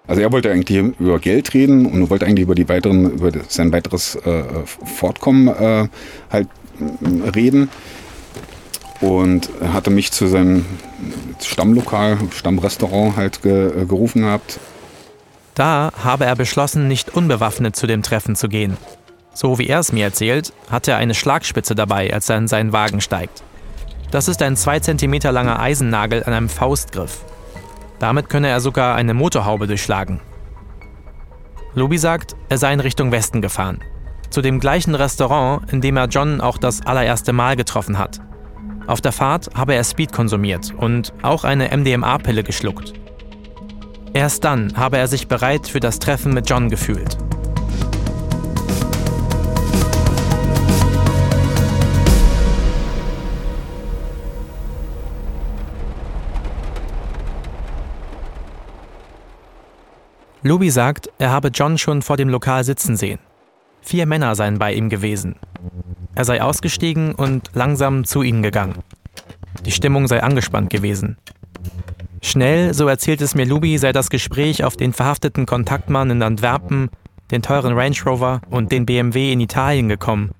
Also 0.07 0.21
er 0.21 0.31
wollte 0.31 0.51
eigentlich 0.51 0.95
über 0.99 1.19
Geld 1.19 1.53
reden 1.53 1.85
und 1.85 2.09
wollte 2.09 2.25
eigentlich 2.25 2.43
über 2.43 2.55
die 2.55 2.67
weiteren, 2.67 3.11
über 3.11 3.31
sein 3.47 3.71
weiteres 3.71 4.15
äh, 4.15 4.43
Fortkommen 4.65 5.47
äh, 5.47 5.87
halt 6.31 6.47
äh, 6.79 7.29
reden 7.29 7.69
und 9.01 9.49
hatte 9.61 9.91
mich 9.91 10.11
zu 10.11 10.27
seinem 10.27 10.65
Stammlokal, 11.41 12.17
Stammrestaurant 12.33 13.17
halt 13.17 13.41
ge, 13.43 13.83
äh, 13.83 13.85
gerufen 13.85 14.23
gehabt. 14.23 14.59
Da 15.53 15.91
habe 16.03 16.25
er 16.25 16.35
beschlossen, 16.35 16.87
nicht 16.87 17.13
unbewaffnet 17.15 17.75
zu 17.75 17.85
dem 17.85 18.01
Treffen 18.01 18.35
zu 18.35 18.49
gehen. 18.49 18.77
So 19.33 19.57
wie 19.59 19.67
er 19.67 19.79
es 19.79 19.91
mir 19.91 20.05
erzählt, 20.05 20.53
hat 20.69 20.87
er 20.87 20.97
eine 20.97 21.13
Schlagspitze 21.13 21.75
dabei, 21.75 22.13
als 22.13 22.29
er 22.29 22.37
in 22.37 22.47
seinen 22.47 22.73
Wagen 22.73 23.01
steigt. 23.01 23.43
Das 24.11 24.27
ist 24.27 24.41
ein 24.41 24.55
2 24.55 24.79
cm 24.79 25.19
langer 25.31 25.59
Eisennagel 25.59 26.23
an 26.23 26.33
einem 26.33 26.49
Faustgriff. 26.49 27.23
Damit 27.99 28.29
könne 28.29 28.47
er 28.47 28.59
sogar 28.59 28.95
eine 28.95 29.13
Motorhaube 29.13 29.67
durchschlagen. 29.67 30.19
Luby 31.75 31.97
sagt, 31.97 32.35
er 32.49 32.57
sei 32.57 32.73
in 32.73 32.79
Richtung 32.79 33.11
Westen 33.11 33.41
gefahren. 33.41 33.79
Zu 34.29 34.41
dem 34.41 34.59
gleichen 34.59 34.95
Restaurant, 34.95 35.71
in 35.71 35.81
dem 35.81 35.97
er 35.97 36.07
John 36.07 36.41
auch 36.41 36.57
das 36.57 36.85
allererste 36.85 37.33
Mal 37.33 37.55
getroffen 37.55 37.97
hat. 37.97 38.19
Auf 38.87 39.01
der 39.01 39.11
Fahrt 39.11 39.49
habe 39.53 39.75
er 39.75 39.83
Speed 39.83 40.11
konsumiert 40.11 40.73
und 40.75 41.13
auch 41.21 41.43
eine 41.43 41.75
MDMA-Pille 41.75 42.43
geschluckt. 42.43 42.93
Erst 44.13 44.43
dann 44.43 44.75
habe 44.75 44.97
er 44.97 45.07
sich 45.07 45.27
bereit 45.27 45.67
für 45.67 45.79
das 45.79 45.99
Treffen 45.99 46.33
mit 46.33 46.49
John 46.49 46.69
gefühlt. 46.69 47.17
Luby 60.41 60.69
sagt, 60.69 61.09
er 61.17 61.31
habe 61.31 61.49
John 61.49 61.77
schon 61.77 62.01
vor 62.01 62.15
dem 62.15 62.29
Lokal 62.29 62.63
sitzen 62.63 62.95
sehen. 62.95 63.19
Vier 63.81 64.05
Männer 64.05 64.35
seien 64.35 64.57
bei 64.57 64.73
ihm 64.73 64.87
gewesen. 64.87 65.35
Er 66.15 66.23
sei 66.23 66.41
ausgestiegen 66.41 67.13
und 67.13 67.51
langsam 67.53 68.05
zu 68.05 68.23
ihnen 68.23 68.41
gegangen. 68.41 68.75
Die 69.65 69.71
Stimmung 69.71 70.07
sei 70.07 70.23
angespannt 70.23 70.69
gewesen. 70.69 71.17
Schnell, 72.21 72.73
so 72.73 72.87
erzählt 72.87 73.21
es 73.21 73.35
mir 73.35 73.45
Luby, 73.45 73.77
sei 73.77 73.91
das 73.91 74.09
Gespräch 74.09 74.63
auf 74.63 74.77
den 74.77 74.93
verhafteten 74.93 75.45
Kontaktmann 75.45 76.09
in 76.09 76.23
Antwerpen, 76.23 76.89
den 77.31 77.41
teuren 77.41 77.77
Range 77.77 77.97
Rover 78.05 78.41
und 78.49 78.71
den 78.71 78.85
BMW 78.85 79.33
in 79.33 79.41
Italien 79.41 79.89
gekommen. 79.89 80.31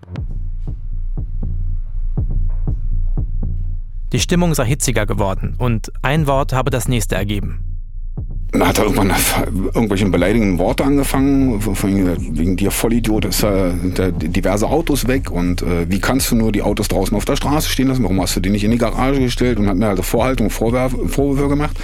Die 4.13 4.19
Stimmung 4.19 4.55
sei 4.55 4.65
hitziger 4.65 5.05
geworden 5.05 5.55
und 5.57 5.91
ein 6.01 6.25
Wort 6.25 6.53
habe 6.53 6.71
das 6.71 6.87
nächste 6.87 7.15
ergeben. 7.15 7.68
Dann 8.51 8.67
hat 8.67 8.79
er 8.79 8.85
irgendwann 8.85 9.13
irgendwelche 9.75 10.09
beleidigenden 10.09 10.57
Worte 10.57 10.83
angefangen, 10.83 11.63
wegen 11.63 12.57
dir 12.57 12.71
Vollidiot, 12.71 13.25
ist 13.25 13.43
äh, 13.43 13.73
diverse 14.11 14.67
Autos 14.67 15.07
weg 15.07 15.29
und 15.29 15.61
äh, 15.61 15.85
wie 15.87 15.99
kannst 15.99 16.31
du 16.31 16.35
nur 16.35 16.51
die 16.51 16.63
Autos 16.63 16.87
draußen 16.87 17.15
auf 17.15 17.25
der 17.25 17.35
Straße 17.35 17.69
stehen 17.69 17.89
lassen, 17.89 18.01
warum 18.01 18.19
hast 18.19 18.35
du 18.35 18.39
die 18.39 18.49
nicht 18.49 18.63
in 18.63 18.71
die 18.71 18.79
Garage 18.79 19.19
gestellt 19.19 19.59
und 19.59 19.67
hat 19.67 19.75
mir 19.75 19.87
also 19.87 20.01
Vorhaltung, 20.01 20.49
Vorwürfe, 20.49 21.07
Vorwürfe 21.07 21.47
gemacht, 21.47 21.77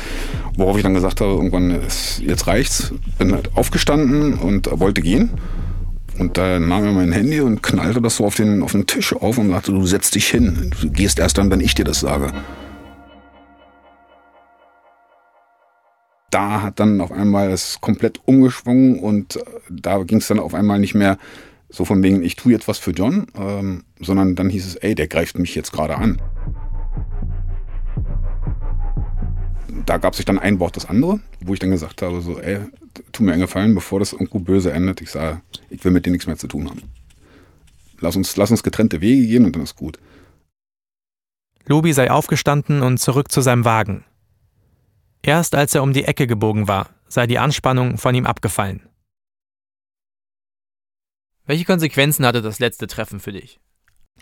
worauf 0.58 0.76
ich 0.78 0.84
dann 0.84 0.96
gesagt 0.96 1.22
habe, 1.22 1.34
irgendwann 1.34 1.70
ist, 1.70 2.24
jetzt 2.26 2.48
reicht's, 2.48 2.94
bin 3.20 3.32
halt 3.32 3.56
aufgestanden 3.56 4.34
und 4.34 4.68
wollte 4.80 5.02
gehen. 5.02 5.30
Und 6.18 6.38
da 6.38 6.60
nahm 6.60 6.86
er 6.86 6.94
mein 6.94 7.12
Handy 7.12 7.42
und 7.42 7.62
knallte 7.62 8.02
das 8.02 8.16
so 8.16 8.26
auf 8.26 8.36
den, 8.36 8.64
auf 8.64 8.72
den 8.72 8.88
Tisch 8.88 9.14
auf 9.14 9.38
und 9.38 9.50
sagte, 9.50 9.72
du 9.72 9.86
setzt 9.86 10.16
dich 10.16 10.28
hin, 10.28 10.72
du 10.82 10.90
gehst 10.90 11.20
erst 11.20 11.38
dann, 11.38 11.52
wenn 11.52 11.60
ich 11.60 11.76
dir 11.76 11.86
das 11.86 12.00
sage. 12.00 12.32
Da 16.32 16.62
hat 16.62 16.80
dann 16.80 17.02
auf 17.02 17.12
einmal 17.12 17.52
es 17.52 17.80
komplett 17.82 18.20
umgeschwungen 18.26 19.00
und 19.00 19.38
äh, 19.38 19.44
da 19.70 20.04
ging 20.04 20.18
es 20.18 20.28
dann 20.28 20.40
auf 20.40 20.54
einmal 20.54 20.80
nicht 20.80 20.96
mehr 20.96 21.18
so 21.70 21.86
von 21.86 22.02
wegen, 22.04 22.24
ich 22.24 22.36
tue 22.36 22.52
jetzt 22.52 22.68
was 22.68 22.78
für 22.78 22.92
John, 22.92 23.28
ähm, 23.38 23.84
sondern 24.00 24.36
dann 24.36 24.50
hieß 24.50 24.66
es, 24.66 24.76
ey, 24.76 24.96
der 24.96 25.08
greift 25.08 25.38
mich 25.38 25.56
jetzt 25.56 25.72
gerade 25.72 25.98
an. 25.98 26.22
Da 29.86 29.98
gab 29.98 30.16
sich 30.16 30.26
dann 30.26 30.40
ein 30.40 30.60
Wort 30.60 30.78
das 30.78 30.88
andere, 30.88 31.20
wo 31.42 31.54
ich 31.54 31.60
dann 31.60 31.72
gesagt 31.72 32.02
habe, 32.02 32.22
so, 32.22 32.40
ey, 32.40 32.60
tu 33.12 33.24
mir 33.24 33.34
einen 33.34 33.42
Gefallen, 33.42 33.76
bevor 33.76 34.00
das 34.00 34.14
irgendwo 34.14 34.40
böse 34.40 34.72
endet. 34.72 35.02
Ich 35.02 35.12
sage, 35.12 35.42
ich 35.70 35.84
will 35.84 35.92
mit 35.92 36.06
dir 36.06 36.12
nichts 36.12 36.28
mehr 36.28 36.38
zu 36.38 36.48
tun 36.48 36.70
haben. 36.70 36.82
Lass 38.00 38.16
uns, 38.16 38.36
lass 38.38 38.52
uns 38.52 38.64
getrennte 38.64 39.02
Wege 39.02 39.28
gehen 39.28 39.46
und 39.46 39.56
dann 39.56 39.64
ist 39.64 39.76
gut. 39.76 40.00
Lubi 41.66 41.94
sei 41.94 42.12
aufgestanden 42.12 42.82
und 42.82 43.00
zurück 43.00 43.32
zu 43.32 43.42
seinem 43.42 43.66
Wagen. 43.66 44.06
Erst 45.26 45.56
als 45.56 45.74
er 45.74 45.82
um 45.82 45.92
die 45.92 46.04
Ecke 46.04 46.28
gebogen 46.28 46.68
war, 46.68 46.92
sei 47.08 47.26
die 47.26 47.40
Anspannung 47.40 47.98
von 47.98 48.14
ihm 48.14 48.28
abgefallen. 48.28 48.82
Welche 51.48 51.66
Konsequenzen 51.66 52.28
hatte 52.28 52.44
das 52.44 52.60
letzte 52.60 52.86
Treffen 52.86 53.20
für 53.20 53.32
dich? 53.32 53.60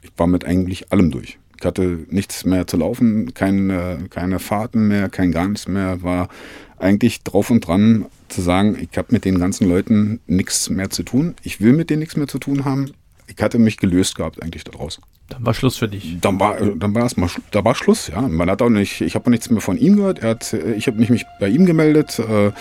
Ich 0.02 0.12
war 0.16 0.28
mit 0.28 0.46
eigentlich 0.46 0.94
allem 0.94 1.12
durch. 1.12 1.40
Ich 1.60 1.66
hatte 1.66 2.06
nichts 2.10 2.46
mehr 2.46 2.68
zu 2.68 2.78
laufen, 2.78 3.34
keine, 3.34 4.08
keine 4.10 4.40
Fahrten 4.40 4.88
mehr, 4.88 5.10
kein 5.10 5.34
gar 5.34 5.50
nichts 5.50 5.68
mehr. 5.68 6.04
War 6.04 6.30
eigentlich 6.78 7.22
drauf 7.24 7.50
und 7.50 7.68
dran 7.68 8.06
zu 8.30 8.42
sagen, 8.42 8.78
ich 8.80 8.98
habe 8.98 9.10
mit 9.12 9.26
den 9.26 9.40
ganzen 9.40 9.68
Leuten 9.68 10.22
nichts 10.26 10.70
mehr 10.70 10.90
zu 10.90 11.04
tun. 11.04 11.36
Ich 11.44 11.60
will 11.60 11.74
mit 11.74 11.90
denen 11.90 12.00
nichts 12.00 12.16
mehr 12.16 12.28
zu 12.30 12.40
tun 12.40 12.64
haben. 12.64 12.94
Ich 13.28 13.42
hatte 13.42 13.60
mich 13.60 13.78
gelöst 13.78 14.16
gehabt 14.16 14.42
eigentlich 14.42 14.64
daraus. 14.64 15.00
Dann 15.30 15.46
war 15.46 15.54
Schluss 15.54 15.78
für 15.78 15.88
dich. 15.88 16.18
Dann 16.22 16.40
war, 16.40 16.58
dann 16.58 16.94
war 16.94 17.04
erstmal, 17.04 17.30
da 17.52 17.64
war 17.64 17.76
Schluss, 17.76 18.08
ja. 18.08 18.22
Man 18.22 18.50
hat 18.50 18.62
auch 18.62 18.70
nicht, 18.70 19.02
ich 19.02 19.16
habe 19.16 19.26
auch 19.26 19.30
nichts 19.30 19.50
mehr 19.50 19.62
von 19.62 19.78
ihm 19.78 19.96
gehört. 19.96 20.20
Er 20.20 20.32
hat, 20.32 20.54
ich 20.54 20.88
habe 20.88 20.98
mich 20.98 21.26
bei 21.40 21.48
ihm 21.48 21.66
gemeldet. 21.66 22.20
Äh, 22.20 22.52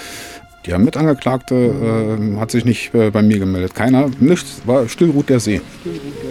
die 0.65 0.73
haben 0.73 0.85
Mitangeklagte 0.85 1.55
äh, 1.55 2.37
hat 2.39 2.53
sich 2.53 2.65
nicht 2.65 2.95
äh, 2.95 3.11
bei 3.11 3.23
mir 3.23 3.41
gemeldet. 3.41 3.75
Keiner, 3.75 4.11
nichts, 4.21 4.63
war 4.65 4.89
still 4.89 5.11
ruht 5.11 5.29
der 5.29 5.41
See. 5.41 5.61
Still 5.81 5.93
ruht 5.93 6.22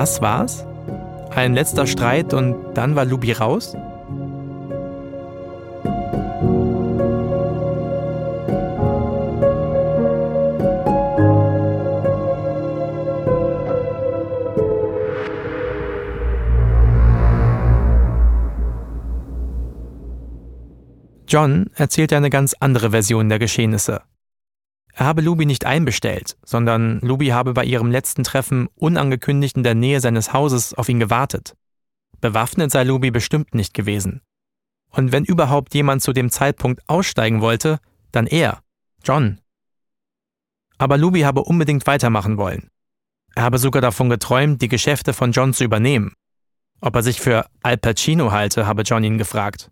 Das 0.00 0.22
war's? 0.22 0.64
Ein 1.28 1.52
letzter 1.52 1.86
Streit 1.86 2.32
und 2.32 2.72
dann 2.72 2.96
war 2.96 3.04
Lubi 3.04 3.32
raus? 3.32 3.76
John 21.28 21.66
erzählt 21.74 22.14
eine 22.14 22.30
ganz 22.30 22.54
andere 22.58 22.92
Version 22.92 23.28
der 23.28 23.38
Geschehnisse. 23.38 24.00
Er 25.00 25.06
habe 25.06 25.22
Luby 25.22 25.46
nicht 25.46 25.64
einbestellt, 25.64 26.36
sondern 26.44 27.00
Luby 27.00 27.28
habe 27.28 27.54
bei 27.54 27.64
ihrem 27.64 27.90
letzten 27.90 28.22
Treffen 28.22 28.68
unangekündigt 28.74 29.56
in 29.56 29.62
der 29.62 29.74
Nähe 29.74 29.98
seines 29.98 30.34
Hauses 30.34 30.74
auf 30.74 30.90
ihn 30.90 31.00
gewartet. 31.00 31.56
Bewaffnet 32.20 32.70
sei 32.70 32.84
Luby 32.84 33.10
bestimmt 33.10 33.54
nicht 33.54 33.72
gewesen. 33.72 34.20
Und 34.90 35.10
wenn 35.10 35.24
überhaupt 35.24 35.72
jemand 35.72 36.02
zu 36.02 36.12
dem 36.12 36.28
Zeitpunkt 36.28 36.86
aussteigen 36.86 37.40
wollte, 37.40 37.80
dann 38.12 38.26
er, 38.26 38.62
John. 39.02 39.40
Aber 40.76 40.98
Luby 40.98 41.20
habe 41.20 41.44
unbedingt 41.44 41.86
weitermachen 41.86 42.36
wollen. 42.36 42.68
Er 43.34 43.44
habe 43.44 43.56
sogar 43.56 43.80
davon 43.80 44.10
geträumt, 44.10 44.60
die 44.60 44.68
Geschäfte 44.68 45.14
von 45.14 45.32
John 45.32 45.54
zu 45.54 45.64
übernehmen. 45.64 46.12
Ob 46.82 46.94
er 46.94 47.02
sich 47.02 47.22
für 47.22 47.46
Al 47.62 47.78
Pacino 47.78 48.32
halte, 48.32 48.66
habe 48.66 48.82
John 48.82 49.02
ihn 49.02 49.16
gefragt. 49.16 49.70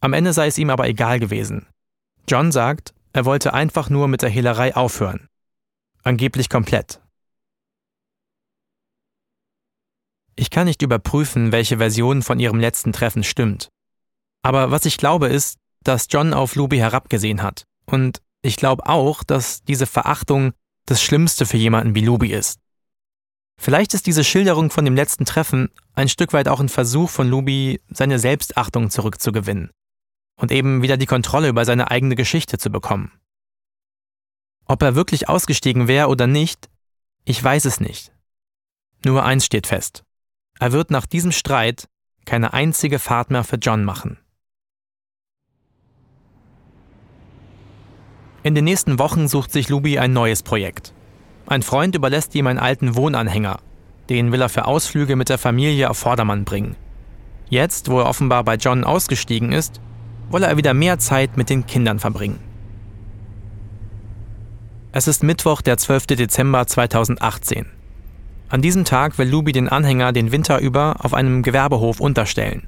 Am 0.00 0.12
Ende 0.12 0.32
sei 0.32 0.48
es 0.48 0.58
ihm 0.58 0.70
aber 0.70 0.88
egal 0.88 1.20
gewesen. 1.20 1.68
John 2.26 2.50
sagt, 2.50 2.94
er 3.12 3.24
wollte 3.24 3.54
einfach 3.54 3.90
nur 3.90 4.08
mit 4.08 4.22
der 4.22 4.28
Hehlerei 4.28 4.76
aufhören. 4.76 5.28
Angeblich 6.02 6.48
komplett. 6.48 7.00
Ich 10.36 10.50
kann 10.50 10.66
nicht 10.66 10.82
überprüfen, 10.82 11.50
welche 11.50 11.78
Version 11.78 12.22
von 12.22 12.38
ihrem 12.38 12.60
letzten 12.60 12.92
Treffen 12.92 13.24
stimmt. 13.24 13.70
Aber 14.42 14.70
was 14.70 14.84
ich 14.84 14.96
glaube 14.96 15.26
ist, 15.28 15.58
dass 15.82 16.06
John 16.10 16.32
auf 16.32 16.54
Luby 16.54 16.78
herabgesehen 16.78 17.42
hat. 17.42 17.64
Und 17.86 18.20
ich 18.42 18.56
glaube 18.56 18.86
auch, 18.86 19.24
dass 19.24 19.62
diese 19.62 19.86
Verachtung 19.86 20.52
das 20.86 21.02
Schlimmste 21.02 21.44
für 21.44 21.56
jemanden 21.56 21.94
wie 21.94 22.04
Luby 22.04 22.32
ist. 22.32 22.60
Vielleicht 23.60 23.94
ist 23.94 24.06
diese 24.06 24.22
Schilderung 24.22 24.70
von 24.70 24.84
dem 24.84 24.94
letzten 24.94 25.24
Treffen 25.24 25.70
ein 25.94 26.08
Stück 26.08 26.32
weit 26.32 26.46
auch 26.46 26.60
ein 26.60 26.68
Versuch 26.68 27.10
von 27.10 27.28
Luby, 27.28 27.80
seine 27.88 28.20
Selbstachtung 28.20 28.90
zurückzugewinnen 28.90 29.70
und 30.38 30.50
eben 30.50 30.82
wieder 30.82 30.96
die 30.96 31.06
Kontrolle 31.06 31.48
über 31.48 31.64
seine 31.64 31.90
eigene 31.90 32.14
Geschichte 32.14 32.56
zu 32.56 32.70
bekommen. 32.70 33.12
Ob 34.64 34.82
er 34.82 34.94
wirklich 34.94 35.28
ausgestiegen 35.28 35.88
wäre 35.88 36.08
oder 36.08 36.26
nicht, 36.26 36.70
ich 37.24 37.42
weiß 37.42 37.66
es 37.66 37.80
nicht. 37.80 38.12
Nur 39.04 39.24
eins 39.24 39.44
steht 39.44 39.66
fest. 39.66 40.04
Er 40.58 40.72
wird 40.72 40.90
nach 40.90 41.06
diesem 41.06 41.32
Streit 41.32 41.88
keine 42.24 42.52
einzige 42.52 42.98
Fahrt 42.98 43.30
mehr 43.30 43.44
für 43.44 43.56
John 43.56 43.84
machen. 43.84 44.18
In 48.42 48.54
den 48.54 48.64
nächsten 48.64 48.98
Wochen 48.98 49.28
sucht 49.28 49.52
sich 49.52 49.68
Luby 49.68 49.98
ein 49.98 50.12
neues 50.12 50.42
Projekt. 50.42 50.94
Ein 51.46 51.62
Freund 51.62 51.94
überlässt 51.94 52.34
ihm 52.34 52.46
einen 52.46 52.58
alten 52.58 52.94
Wohnanhänger. 52.94 53.58
Den 54.08 54.32
will 54.32 54.40
er 54.40 54.48
für 54.48 54.66
Ausflüge 54.66 55.16
mit 55.16 55.28
der 55.28 55.38
Familie 55.38 55.90
auf 55.90 55.98
Vordermann 55.98 56.44
bringen. 56.44 56.76
Jetzt, 57.48 57.90
wo 57.90 58.00
er 58.00 58.06
offenbar 58.06 58.44
bei 58.44 58.56
John 58.56 58.84
ausgestiegen 58.84 59.52
ist, 59.52 59.80
wolle 60.30 60.46
er 60.46 60.56
wieder 60.56 60.74
mehr 60.74 60.98
Zeit 60.98 61.36
mit 61.36 61.50
den 61.50 61.66
Kindern 61.66 61.98
verbringen. 61.98 62.38
Es 64.92 65.06
ist 65.06 65.22
Mittwoch, 65.22 65.60
der 65.60 65.76
12. 65.76 66.06
Dezember 66.08 66.66
2018. 66.66 67.66
An 68.48 68.62
diesem 68.62 68.84
Tag 68.84 69.18
will 69.18 69.28
Lubi 69.28 69.52
den 69.52 69.68
Anhänger 69.68 70.12
den 70.12 70.32
Winter 70.32 70.58
über 70.60 70.96
auf 71.00 71.12
einem 71.12 71.42
Gewerbehof 71.42 72.00
unterstellen. 72.00 72.66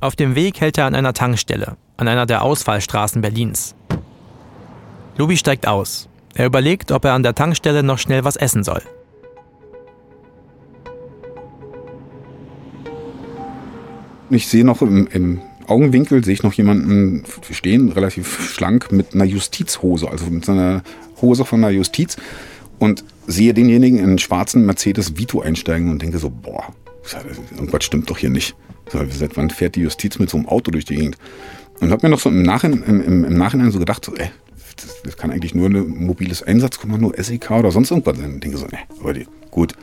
Auf 0.00 0.16
dem 0.16 0.34
Weg 0.34 0.60
hält 0.60 0.78
er 0.78 0.86
an 0.86 0.94
einer 0.94 1.12
Tankstelle, 1.12 1.76
an 1.96 2.08
einer 2.08 2.26
der 2.26 2.42
Ausfallstraßen 2.42 3.20
Berlins. 3.20 3.74
Lubi 5.18 5.36
steigt 5.36 5.66
aus. 5.66 6.08
Er 6.34 6.46
überlegt, 6.46 6.92
ob 6.92 7.04
er 7.04 7.14
an 7.14 7.24
der 7.24 7.34
Tankstelle 7.34 7.82
noch 7.82 7.98
schnell 7.98 8.24
was 8.24 8.36
essen 8.36 8.62
soll. 8.62 8.82
Ich 14.30 14.46
sehe 14.46 14.64
noch 14.64 14.80
im, 14.80 15.08
im 15.08 15.42
Augenwinkel 15.70 16.24
sehe 16.24 16.34
ich 16.34 16.42
noch 16.42 16.52
jemanden 16.52 17.24
stehen, 17.50 17.90
relativ 17.90 18.52
schlank, 18.52 18.92
mit 18.92 19.14
einer 19.14 19.24
Justizhose, 19.24 20.08
also 20.08 20.26
mit 20.26 20.48
einer 20.48 20.82
Hose 21.22 21.44
von 21.44 21.62
der 21.62 21.70
Justiz 21.70 22.16
und 22.78 23.04
sehe 23.26 23.54
denjenigen 23.54 23.98
in 23.98 24.04
einen 24.04 24.18
schwarzen 24.18 24.66
Mercedes 24.66 25.16
Vito 25.16 25.40
einsteigen 25.40 25.90
und 25.90 26.02
denke 26.02 26.18
so, 26.18 26.30
boah, 26.30 26.74
irgendwas 27.54 27.84
stimmt 27.84 28.10
doch 28.10 28.18
hier 28.18 28.30
nicht. 28.30 28.56
Seit 28.92 29.36
wann 29.36 29.50
fährt 29.50 29.76
die 29.76 29.82
Justiz 29.82 30.18
mit 30.18 30.30
so 30.30 30.38
einem 30.38 30.48
Auto 30.48 30.70
durch 30.70 30.84
die 30.84 30.96
Gegend? 30.96 31.16
Und 31.80 31.92
habe 31.92 32.06
mir 32.06 32.10
noch 32.10 32.20
so 32.20 32.28
im 32.28 32.42
Nachhinein, 32.42 32.82
im, 32.82 33.24
im 33.24 33.38
Nachhinein 33.38 33.70
so 33.70 33.78
gedacht, 33.78 34.04
so, 34.04 34.14
ey, 34.16 34.30
das, 34.76 35.02
das, 35.02 35.16
kann 35.16 35.30
eigentlich 35.30 35.54
nur 35.54 35.68
ein 35.68 36.04
mobiles 36.04 36.42
Einsatzkommando, 36.42 37.12
SEK 37.16 37.50
oder 37.52 37.70
sonst 37.70 37.90
irgendwas 37.90 38.18
sein. 38.18 38.34
Und 38.34 38.44
denke 38.44 38.58
so, 38.58 38.66
ne, 38.66 38.78
aber 38.98 39.12
die, 39.12 39.26
gut, 39.50 39.74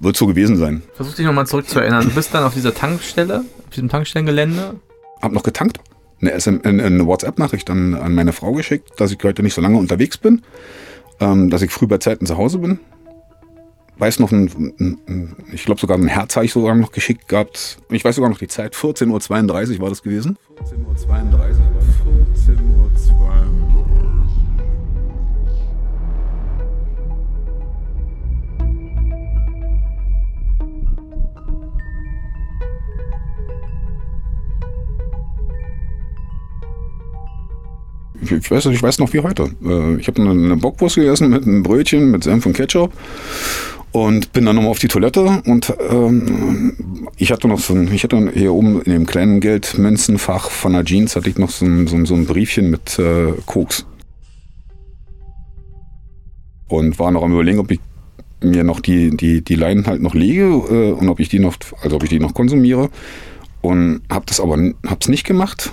wird 0.00 0.16
so 0.16 0.26
gewesen 0.26 0.56
sein. 0.56 0.82
Versuch 0.94 1.14
dich 1.14 1.26
nochmal 1.26 1.46
zurückzuerinnern. 1.46 2.04
Du 2.08 2.14
bist 2.14 2.34
dann 2.34 2.44
auf 2.44 2.54
dieser 2.54 2.74
Tankstelle, 2.74 3.44
auf 3.66 3.74
diesem 3.74 3.88
Tankstellengelände 3.88 4.74
habe 5.20 5.34
noch 5.34 5.42
getankt, 5.42 5.80
eine, 6.20 6.32
eine, 6.32 6.84
eine 6.84 7.06
WhatsApp-Nachricht 7.06 7.70
an, 7.70 7.94
an 7.94 8.14
meine 8.14 8.32
Frau 8.32 8.52
geschickt, 8.52 8.92
dass 8.98 9.12
ich 9.12 9.18
heute 9.22 9.42
nicht 9.42 9.54
so 9.54 9.60
lange 9.60 9.78
unterwegs 9.78 10.18
bin, 10.18 10.42
ähm, 11.20 11.50
dass 11.50 11.62
ich 11.62 11.70
früh 11.70 11.86
bei 11.86 11.98
Zeiten 11.98 12.26
zu 12.26 12.36
Hause 12.36 12.58
bin. 12.58 12.80
Weiß 13.98 14.18
noch, 14.18 14.32
ein, 14.32 14.50
ein, 14.78 15.36
ich 15.52 15.64
glaube 15.64 15.80
sogar 15.80 15.98
ein 15.98 16.06
Herz 16.06 16.36
habe 16.36 16.46
ich 16.46 16.52
sogar 16.52 16.74
noch 16.74 16.90
geschickt 16.90 17.28
gehabt. 17.28 17.78
Ich 17.90 18.02
weiß 18.02 18.16
sogar 18.16 18.30
noch 18.30 18.38
die 18.38 18.48
Zeit, 18.48 18.74
14.32 18.74 19.74
Uhr 19.74 19.80
war 19.80 19.88
das 19.90 20.02
gewesen. 20.02 20.38
14.32 20.58 20.78
Uhr. 20.86 20.96
14.32 22.46 23.76
Uhr. 23.76 23.79
Ich 38.22 38.50
weiß, 38.50 38.66
ich 38.66 38.82
weiß 38.82 38.98
noch 38.98 39.12
wie 39.12 39.20
heute. 39.20 39.50
Äh, 39.64 39.96
ich 39.96 40.08
habe 40.08 40.22
eine 40.22 40.56
Bockwurst 40.56 40.96
gegessen 40.96 41.30
mit 41.30 41.44
einem 41.44 41.62
Brötchen, 41.62 42.10
mit 42.10 42.24
Senf 42.24 42.46
und 42.46 42.52
Ketchup. 42.52 42.92
Und 43.92 44.32
bin 44.32 44.44
dann 44.44 44.54
nochmal 44.54 44.70
auf 44.70 44.78
die 44.78 44.86
Toilette 44.86 45.42
und 45.46 45.74
ähm, 45.90 47.08
ich 47.16 47.32
hatte 47.32 47.48
noch 47.48 47.58
so 47.58 47.74
ein, 47.74 47.92
ich 47.92 48.04
hatte 48.04 48.30
hier 48.32 48.52
oben 48.52 48.80
in 48.82 48.92
dem 48.92 49.04
kleinen 49.04 49.40
Geldmünzenfach 49.40 50.48
von 50.48 50.74
der 50.74 50.84
Jeans 50.84 51.16
hatte 51.16 51.28
ich 51.28 51.38
noch 51.38 51.50
so 51.50 51.66
ein, 51.66 51.88
so 51.88 51.96
ein, 51.96 52.06
so 52.06 52.14
ein 52.14 52.24
Briefchen 52.24 52.70
mit 52.70 53.00
äh, 53.00 53.32
Koks. 53.46 53.84
Und 56.68 57.00
war 57.00 57.10
noch 57.10 57.24
am 57.24 57.32
überlegen, 57.32 57.58
ob 57.58 57.72
ich 57.72 57.80
mir 58.40 58.62
noch 58.62 58.78
die, 58.78 59.16
die, 59.16 59.42
die 59.42 59.56
Leinen 59.56 59.88
halt 59.88 60.02
noch 60.02 60.14
lege 60.14 60.44
äh, 60.44 60.92
und 60.92 61.08
ob 61.08 61.18
ich 61.18 61.28
die 61.28 61.40
noch, 61.40 61.56
also 61.82 61.96
ob 61.96 62.04
ich 62.04 62.10
die 62.10 62.20
noch 62.20 62.32
konsumiere. 62.32 62.90
Und 63.60 64.02
habe 64.08 64.24
das 64.26 64.38
aber 64.38 64.56
hab's 64.86 65.08
nicht 65.08 65.24
gemacht 65.24 65.72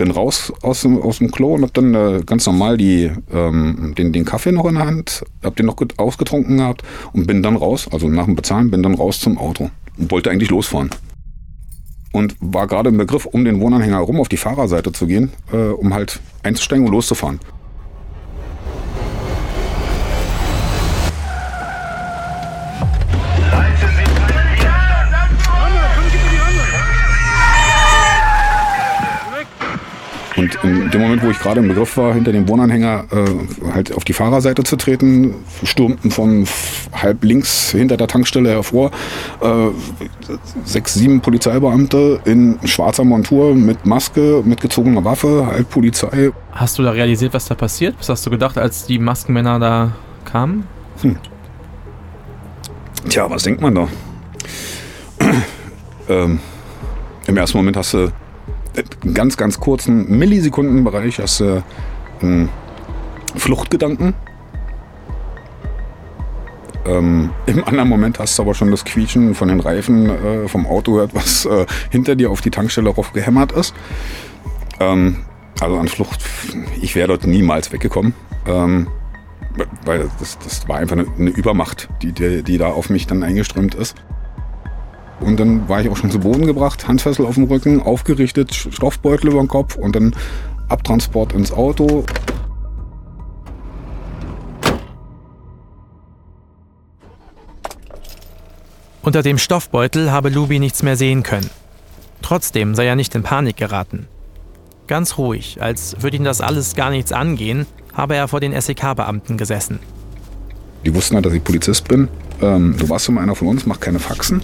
bin 0.00 0.12
raus 0.12 0.50
aus 0.62 0.80
dem, 0.80 1.02
aus 1.02 1.18
dem 1.18 1.30
Klo 1.30 1.56
und 1.56 1.62
habe 1.62 1.72
dann 1.74 1.94
äh, 1.94 2.22
ganz 2.24 2.46
normal 2.46 2.78
die, 2.78 3.10
ähm, 3.30 3.94
den, 3.98 4.14
den 4.14 4.24
Kaffee 4.24 4.50
noch 4.50 4.64
in 4.64 4.76
der 4.76 4.86
Hand, 4.86 5.22
habe 5.44 5.54
den 5.56 5.66
noch 5.66 5.76
gut 5.76 5.98
ausgetrunken 5.98 6.56
gehabt 6.56 6.82
und 7.12 7.26
bin 7.26 7.42
dann 7.42 7.54
raus, 7.54 7.86
also 7.92 8.08
nach 8.08 8.24
dem 8.24 8.34
Bezahlen, 8.34 8.70
bin 8.70 8.82
dann 8.82 8.94
raus 8.94 9.20
zum 9.20 9.36
Auto 9.36 9.68
und 9.98 10.10
wollte 10.10 10.30
eigentlich 10.30 10.48
losfahren. 10.48 10.88
Und 12.12 12.34
war 12.40 12.66
gerade 12.66 12.88
im 12.88 12.96
Begriff, 12.96 13.26
um 13.26 13.44
den 13.44 13.60
Wohnanhänger 13.60 13.98
herum 13.98 14.20
auf 14.20 14.30
die 14.30 14.38
Fahrerseite 14.38 14.90
zu 14.92 15.06
gehen, 15.06 15.32
äh, 15.52 15.68
um 15.68 15.92
halt 15.92 16.18
einzusteigen 16.42 16.86
und 16.86 16.92
loszufahren. 16.92 17.38
Und 30.40 30.56
in 30.64 30.90
dem 30.90 31.02
Moment, 31.02 31.22
wo 31.22 31.28
ich 31.28 31.38
gerade 31.38 31.60
im 31.60 31.68
Begriff 31.68 31.98
war, 31.98 32.14
hinter 32.14 32.32
dem 32.32 32.48
Wohnanhänger 32.48 33.04
äh, 33.12 33.72
halt 33.74 33.94
auf 33.94 34.04
die 34.04 34.14
Fahrerseite 34.14 34.62
zu 34.62 34.76
treten, 34.76 35.34
stürmten 35.64 36.10
von 36.10 36.46
halb 36.94 37.22
links 37.24 37.72
hinter 37.72 37.98
der 37.98 38.08
Tankstelle 38.08 38.48
hervor 38.48 38.90
äh, 39.42 39.66
sechs, 40.64 40.94
sieben 40.94 41.20
Polizeibeamte 41.20 42.20
in 42.24 42.58
schwarzer 42.64 43.04
Montur 43.04 43.54
mit 43.54 43.84
Maske, 43.84 44.42
mit 44.42 44.62
gezogener 44.62 45.04
Waffe, 45.04 45.46
halt 45.46 45.68
Polizei. 45.68 46.30
Hast 46.52 46.78
du 46.78 46.84
da 46.84 46.92
realisiert, 46.92 47.34
was 47.34 47.44
da 47.44 47.54
passiert? 47.54 47.96
Was 47.98 48.08
hast 48.08 48.24
du 48.24 48.30
gedacht, 48.30 48.56
als 48.56 48.86
die 48.86 48.98
Maskenmänner 48.98 49.58
da 49.58 49.92
kamen? 50.24 50.66
Hm. 51.02 51.18
Tja, 53.10 53.28
was 53.28 53.42
denkt 53.42 53.60
man 53.60 53.74
da? 53.74 53.88
ähm, 56.08 56.40
Im 57.26 57.36
ersten 57.36 57.58
Moment 57.58 57.76
hast 57.76 57.92
du 57.92 58.10
einen 58.76 59.14
ganz, 59.14 59.36
ganz 59.36 59.60
kurzen 59.60 60.18
Millisekundenbereich 60.18 61.18
hast 61.18 61.40
du 61.40 61.62
einen 62.22 62.48
Fluchtgedanken. 63.36 64.14
Ähm, 66.86 67.30
Im 67.46 67.64
anderen 67.64 67.88
Moment 67.88 68.18
hast 68.18 68.38
du 68.38 68.42
aber 68.42 68.54
schon 68.54 68.70
das 68.70 68.84
Quietschen 68.84 69.34
von 69.34 69.48
den 69.48 69.60
Reifen 69.60 70.08
äh, 70.08 70.48
vom 70.48 70.66
Auto 70.66 70.92
gehört, 70.92 71.14
was 71.14 71.44
äh, 71.44 71.66
hinter 71.90 72.16
dir 72.16 72.30
auf 72.30 72.40
die 72.40 72.50
Tankstelle 72.50 72.90
rauf 72.90 73.12
gehämmert 73.12 73.52
ist. 73.52 73.74
Ähm, 74.80 75.24
also 75.60 75.76
an 75.76 75.88
Flucht, 75.88 76.24
ich 76.80 76.94
wäre 76.94 77.08
dort 77.08 77.26
niemals 77.26 77.72
weggekommen. 77.72 78.14
Ähm, 78.46 78.88
weil 79.84 80.08
das, 80.18 80.38
das 80.38 80.68
war 80.68 80.78
einfach 80.78 80.96
eine, 80.96 81.06
eine 81.18 81.30
Übermacht, 81.30 81.88
die, 82.02 82.12
die, 82.12 82.42
die 82.42 82.58
da 82.58 82.68
auf 82.68 82.88
mich 82.88 83.06
dann 83.06 83.22
eingeströmt 83.22 83.74
ist. 83.74 83.96
Und 85.20 85.38
dann 85.38 85.68
war 85.68 85.80
ich 85.80 85.88
auch 85.88 85.96
schon 85.96 86.10
zu 86.10 86.18
Boden 86.18 86.46
gebracht, 86.46 86.88
Handfessel 86.88 87.26
auf 87.26 87.34
dem 87.34 87.44
Rücken, 87.44 87.82
aufgerichtet, 87.82 88.54
Stoffbeutel 88.54 89.30
über 89.30 89.40
den 89.40 89.48
Kopf 89.48 89.76
und 89.76 89.94
dann 89.94 90.14
Abtransport 90.68 91.32
ins 91.34 91.52
Auto. 91.52 92.04
Unter 99.02 99.22
dem 99.22 99.38
Stoffbeutel 99.38 100.10
habe 100.10 100.30
Lubi 100.30 100.58
nichts 100.58 100.82
mehr 100.82 100.96
sehen 100.96 101.22
können. 101.22 101.50
Trotzdem 102.22 102.74
sei 102.74 102.86
er 102.86 102.96
nicht 102.96 103.14
in 103.14 103.22
Panik 103.22 103.56
geraten. 103.56 104.06
Ganz 104.86 105.18
ruhig, 105.18 105.58
als 105.60 105.96
würde 106.00 106.16
ihn 106.16 106.24
das 106.24 106.40
alles 106.40 106.74
gar 106.74 106.90
nichts 106.90 107.12
angehen, 107.12 107.66
habe 107.94 108.16
er 108.16 108.28
vor 108.28 108.40
den 108.40 108.58
SEK-Beamten 108.58 109.36
gesessen. 109.36 109.80
Die 110.84 110.94
wussten 110.94 111.14
halt, 111.14 111.26
dass 111.26 111.32
ich 111.32 111.44
Polizist 111.44 111.88
bin. 111.88 112.08
Ähm, 112.40 112.76
du 112.78 112.88
warst 112.88 113.08
immer 113.08 113.20
einer 113.20 113.34
von 113.34 113.48
uns, 113.48 113.66
mach 113.66 113.80
keine 113.80 113.98
Faxen 113.98 114.42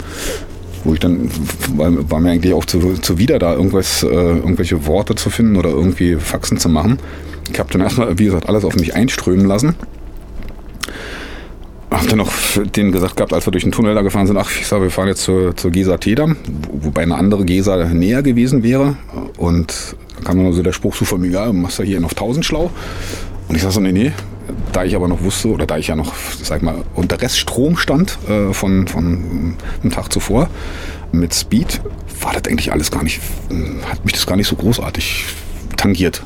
wo 0.86 0.94
ich 0.94 1.00
dann, 1.00 1.28
war, 1.76 2.10
war 2.10 2.20
mir 2.20 2.30
eigentlich 2.30 2.54
auch 2.54 2.64
zu, 2.64 2.94
zuwider, 2.94 3.38
da 3.38 3.54
irgendwas, 3.54 4.02
äh, 4.02 4.06
irgendwelche 4.06 4.86
Worte 4.86 5.14
zu 5.14 5.30
finden 5.30 5.56
oder 5.56 5.70
irgendwie 5.70 6.16
Faxen 6.16 6.58
zu 6.58 6.68
machen. 6.68 6.98
Ich 7.52 7.58
habe 7.58 7.70
dann 7.72 7.80
erstmal, 7.80 8.18
wie 8.18 8.26
gesagt, 8.26 8.48
alles 8.48 8.64
auf 8.64 8.76
mich 8.76 8.94
einströmen 8.94 9.46
lassen. 9.46 9.74
Hab 11.90 12.08
dann 12.08 12.18
noch 12.18 12.32
denen 12.74 12.92
gesagt 12.92 13.16
gehabt, 13.16 13.32
als 13.32 13.46
wir 13.46 13.52
durch 13.52 13.64
den 13.64 13.72
Tunnel 13.72 13.94
da 13.94 14.02
gefahren 14.02 14.26
sind, 14.26 14.36
ach, 14.36 14.50
ich 14.50 14.66
sage, 14.66 14.84
wir 14.84 14.90
fahren 14.90 15.08
jetzt 15.08 15.22
zur, 15.22 15.56
zur 15.56 15.70
Gesa 15.70 15.96
Tedam, 15.96 16.36
wobei 16.72 17.02
eine 17.02 17.14
andere 17.14 17.44
Gesa 17.44 17.86
näher 17.86 18.22
gewesen 18.22 18.62
wäre. 18.62 18.96
Und 19.36 19.96
dann 20.16 20.24
kam 20.24 20.44
dann 20.44 20.52
so 20.52 20.62
der 20.62 20.72
Spruch 20.72 20.94
so 20.94 21.04
von 21.04 21.20
mir, 21.20 21.30
ja, 21.30 21.52
machst 21.52 21.78
du 21.78 21.82
hier 21.84 22.00
noch 22.00 22.10
1000 22.10 22.44
schlau. 22.44 22.70
Und 23.48 23.54
ich 23.54 23.62
sage 23.62 23.74
so, 23.74 23.80
nee, 23.80 23.92
nee, 23.92 24.12
da 24.72 24.84
ich 24.84 24.94
aber 24.94 25.08
noch 25.08 25.22
wusste, 25.22 25.48
oder 25.48 25.66
da 25.66 25.78
ich 25.78 25.88
ja 25.88 25.96
noch, 25.96 26.12
sag 26.42 26.62
mal, 26.62 26.84
unter 26.94 27.20
Reststrom 27.20 27.76
stand 27.76 28.18
äh, 28.28 28.52
von, 28.52 28.86
von 28.86 29.56
einem 29.82 29.92
Tag 29.92 30.12
zuvor 30.12 30.48
mit 31.12 31.34
Speed, 31.34 31.80
war 32.20 32.32
das 32.32 32.44
eigentlich 32.50 32.72
alles 32.72 32.90
gar 32.90 33.02
nicht, 33.02 33.20
hat 33.88 34.04
mich 34.04 34.14
das 34.14 34.26
gar 34.26 34.36
nicht 34.36 34.48
so 34.48 34.56
großartig 34.56 35.24
tangiert. 35.76 36.22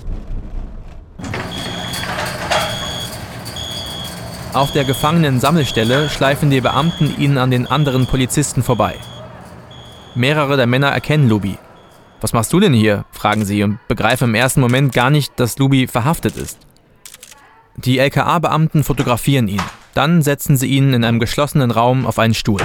Auf 4.53 4.73
der 4.73 4.85
Gefangenen-Sammelstelle 4.85 6.09
schleifen 6.09 6.51
die 6.51 6.61
Beamten 6.61 7.15
ihnen 7.19 7.39
an 7.39 7.53
den 7.53 7.69
anderen 7.69 8.07
Polizisten 8.07 8.65
vorbei. 8.65 8.97
Mehrere 10.17 10.57
der 10.57 10.67
Männer 10.67 10.89
erkennen 10.89 11.29
Lubi. 11.29 11.57
Was 12.21 12.33
machst 12.33 12.53
du 12.53 12.59
denn 12.59 12.75
hier? 12.75 13.05
fragen 13.13 13.45
sie 13.45 13.63
und 13.63 13.79
begreifen 13.87 14.29
im 14.29 14.35
ersten 14.35 14.61
Moment 14.61 14.93
gar 14.93 15.11
nicht, 15.11 15.39
dass 15.39 15.57
Lubi 15.59 15.87
verhaftet 15.87 16.37
ist. 16.37 16.59
Die 17.85 17.99
LKA-Beamten 17.99 18.85
fotografieren 18.85 19.49
ihn. 19.49 19.63
Dann 19.95 20.21
setzen 20.23 20.57
sie 20.57 20.67
ihn 20.67 20.93
in 20.93 21.05
einem 21.05 21.19
geschlossenen 21.19 21.71
Raum 21.71 22.05
auf 22.05 22.19
einen 22.19 22.35
Stuhl. 22.35 22.61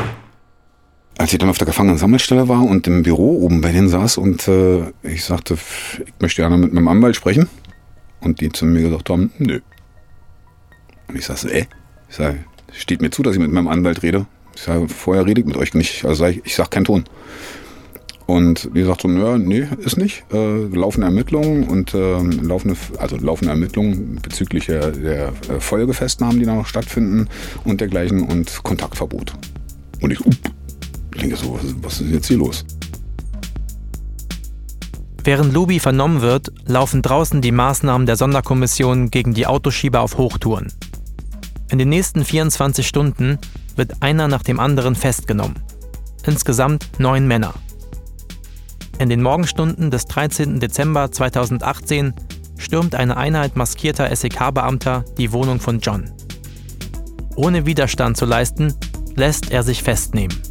Als 1.18 1.32
ich 1.32 1.40
dann 1.40 1.50
auf 1.50 1.58
der 1.58 1.68
Gefangenen-Sammelstelle 1.68 2.50
war 2.50 2.62
und 2.62 2.86
im 2.88 3.04
Büro 3.04 3.42
oben 3.42 3.62
bei 3.62 3.72
denen 3.72 3.88
saß 3.88 4.18
und 4.18 4.48
äh, 4.50 4.92
ich 5.04 5.24
sagte, 5.24 5.54
ich 5.54 6.14
möchte 6.20 6.42
gerne 6.42 6.58
mit 6.58 6.74
meinem 6.74 6.90
Anwalt 6.90 7.16
sprechen. 7.16 7.48
Und 8.20 8.42
die 8.42 8.52
zu 8.52 8.66
mir 8.66 8.82
gesagt 8.82 9.10
haben, 9.10 9.32
nö. 9.38 9.62
Und 11.08 11.16
ich 11.16 11.26
sagte, 11.26 11.54
äh? 11.54 11.66
Ich 12.10 12.16
sage, 12.18 12.44
steht 12.74 13.02
mir 13.02 13.12
zu, 13.12 13.24
dass 13.24 13.36
ich 13.36 13.42
mit 13.42 13.52
meinem 13.52 13.68
Anwalt 13.70 14.04
rede. 14.04 14.26
Ich 14.56 14.64
sage, 14.64 14.90
vorher 14.90 15.26
rede 15.26 15.42
ich 15.42 15.48
mit 15.48 15.56
euch 15.56 15.74
nicht. 15.74 16.04
Also 16.04 16.26
ich, 16.26 16.42
ich 16.44 16.56
sage 16.56 16.70
keinen 16.70 16.86
Ton. 16.86 17.06
Und 18.28 18.72
die 18.76 18.84
sagt 18.84 19.02
so, 19.02 19.10
ja, 19.10 19.38
nee, 19.38 19.68
ist 19.80 19.98
nicht. 19.98 20.26
Äh, 20.34 20.66
laufende 20.66 21.06
Ermittlungen 21.06 21.68
und 21.68 21.94
äh, 21.94 22.22
laufende, 22.22 22.76
also 22.98 23.18
laufende 23.18 23.52
Ermittlungen 23.52 24.20
bezüglich 24.22 24.66
der, 24.66 24.92
der 24.92 25.28
äh, 25.28 25.60
Folgefestnahmen, 25.60 26.40
die 26.40 26.46
da 26.46 26.56
noch 26.56 26.66
stattfinden 26.66 27.28
und 27.66 27.82
dergleichen 27.82 28.24
und 28.24 28.64
Kontaktverbot. 28.64 29.34
Und 30.02 30.12
ich, 30.12 30.20
ich 31.14 31.22
denke 31.22 31.36
so, 31.36 31.54
was, 31.54 31.76
was 31.82 32.02
ist 32.02 32.12
jetzt 32.12 32.28
hier 32.28 32.38
los? 32.38 32.66
Während 35.24 35.54
Lubi 35.54 35.80
vernommen 35.80 36.22
wird, 36.22 36.52
laufen 36.66 37.02
draußen 37.02 37.42
die 37.42 37.52
Maßnahmen 37.52 38.06
der 38.06 38.16
Sonderkommission 38.16 39.10
gegen 39.10 39.34
die 39.34 39.48
Autoschieber 39.48 40.02
auf 40.02 40.18
Hochtouren. 40.18 40.72
In 41.72 41.80
den 41.80 41.90
nächsten 41.90 42.24
24 42.24 42.88
Stunden 42.88 43.40
wird 43.76 44.02
einer 44.02 44.28
nach 44.28 44.44
dem 44.44 44.60
anderen 44.60 44.96
festgenommen. 44.96 45.56
Insgesamt 46.26 46.90
neun 47.00 47.28
Männer. 47.28 47.56
In 48.98 49.10
den 49.10 49.22
Morgenstunden 49.22 49.92
des 49.92 50.06
13. 50.06 50.62
Dezember 50.62 51.12
2018 51.12 52.14
stürmt 52.58 52.96
eine 52.96 53.18
Einheit 53.18 53.58
maskierter 53.58 54.16
SEK-Beamter 54.16 55.04
die 55.18 55.34
Wohnung 55.34 55.60
von 55.60 55.80
John. 55.80 56.12
Ohne 57.36 57.66
Widerstand 57.66 58.16
zu 58.16 58.26
leisten, 58.26 58.74
lässt 59.16 59.52
er 59.52 59.64
sich 59.64 59.84
festnehmen. 59.84 60.42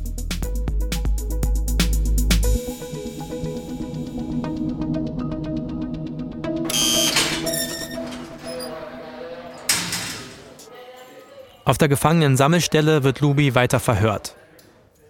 Auf 11.64 11.78
der 11.78 11.88
Gefangenen-Sammelstelle 11.88 13.04
wird 13.04 13.20
Luby 13.20 13.54
weiter 13.54 13.80
verhört. 13.80 14.37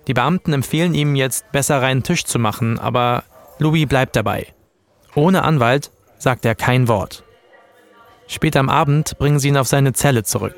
Die 0.06 0.14
Beamten 0.14 0.52
empfehlen 0.52 0.94
ihm 0.94 1.14
jetzt, 1.14 1.50
besser 1.50 1.80
reinen 1.80 2.02
Tisch 2.02 2.24
zu 2.24 2.38
machen, 2.38 2.78
aber 2.78 3.24
Louis 3.58 3.86
bleibt 3.86 4.16
dabei. 4.16 4.46
Ohne 5.14 5.42
Anwalt 5.42 5.90
sagt 6.18 6.44
er 6.44 6.54
kein 6.54 6.88
Wort. 6.88 7.24
Später 8.26 8.60
am 8.60 8.68
Abend 8.68 9.16
bringen 9.18 9.38
sie 9.38 9.48
ihn 9.48 9.56
auf 9.56 9.68
seine 9.68 9.92
Zelle 9.92 10.22
zurück. 10.22 10.54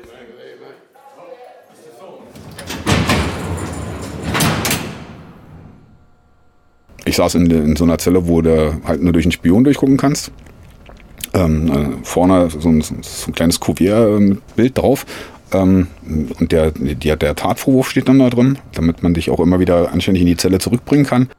Ich 7.05 7.15
saß 7.15 7.35
in, 7.35 7.49
in, 7.49 7.75
so 7.77 7.85
einer 7.85 7.97
Zelle, 7.97 8.27
wo 8.27 8.41
du 8.41 8.81
halt 8.85 9.01
nur 9.01 9.13
durch 9.13 9.23
einen 9.23 9.31
Spion 9.31 9.63
durchgucken 9.63 9.95
kannst. 9.95 10.31
Ähm, 11.33 11.71
äh, 11.71 12.05
vorne 12.05 12.49
so 12.49 12.67
ein, 12.67 12.81
so 12.81 12.93
ein, 13.27 13.33
kleines 13.33 13.61
Kuvert 13.61 14.19
mit 14.19 14.55
Bild 14.55 14.77
drauf 14.77 15.05
Ähm, 15.53 15.87
und 16.39 16.51
der, 16.51 16.71
der, 16.71 17.15
der 17.15 17.35
Tatvorwurf 17.35 17.89
steht 17.89 18.09
dann 18.09 18.19
da 18.19 18.29
drin, 18.29 18.57
damit 18.73 19.03
man 19.03 19.13
dich 19.13 19.29
auch 19.29 19.39
immer 19.39 19.59
wieder 19.59 19.91
anständig 19.91 20.21
in 20.21 20.27
die 20.27 20.37
Zelle 20.37 20.59
zurückbringen 20.59 21.05
kann. 21.05 21.29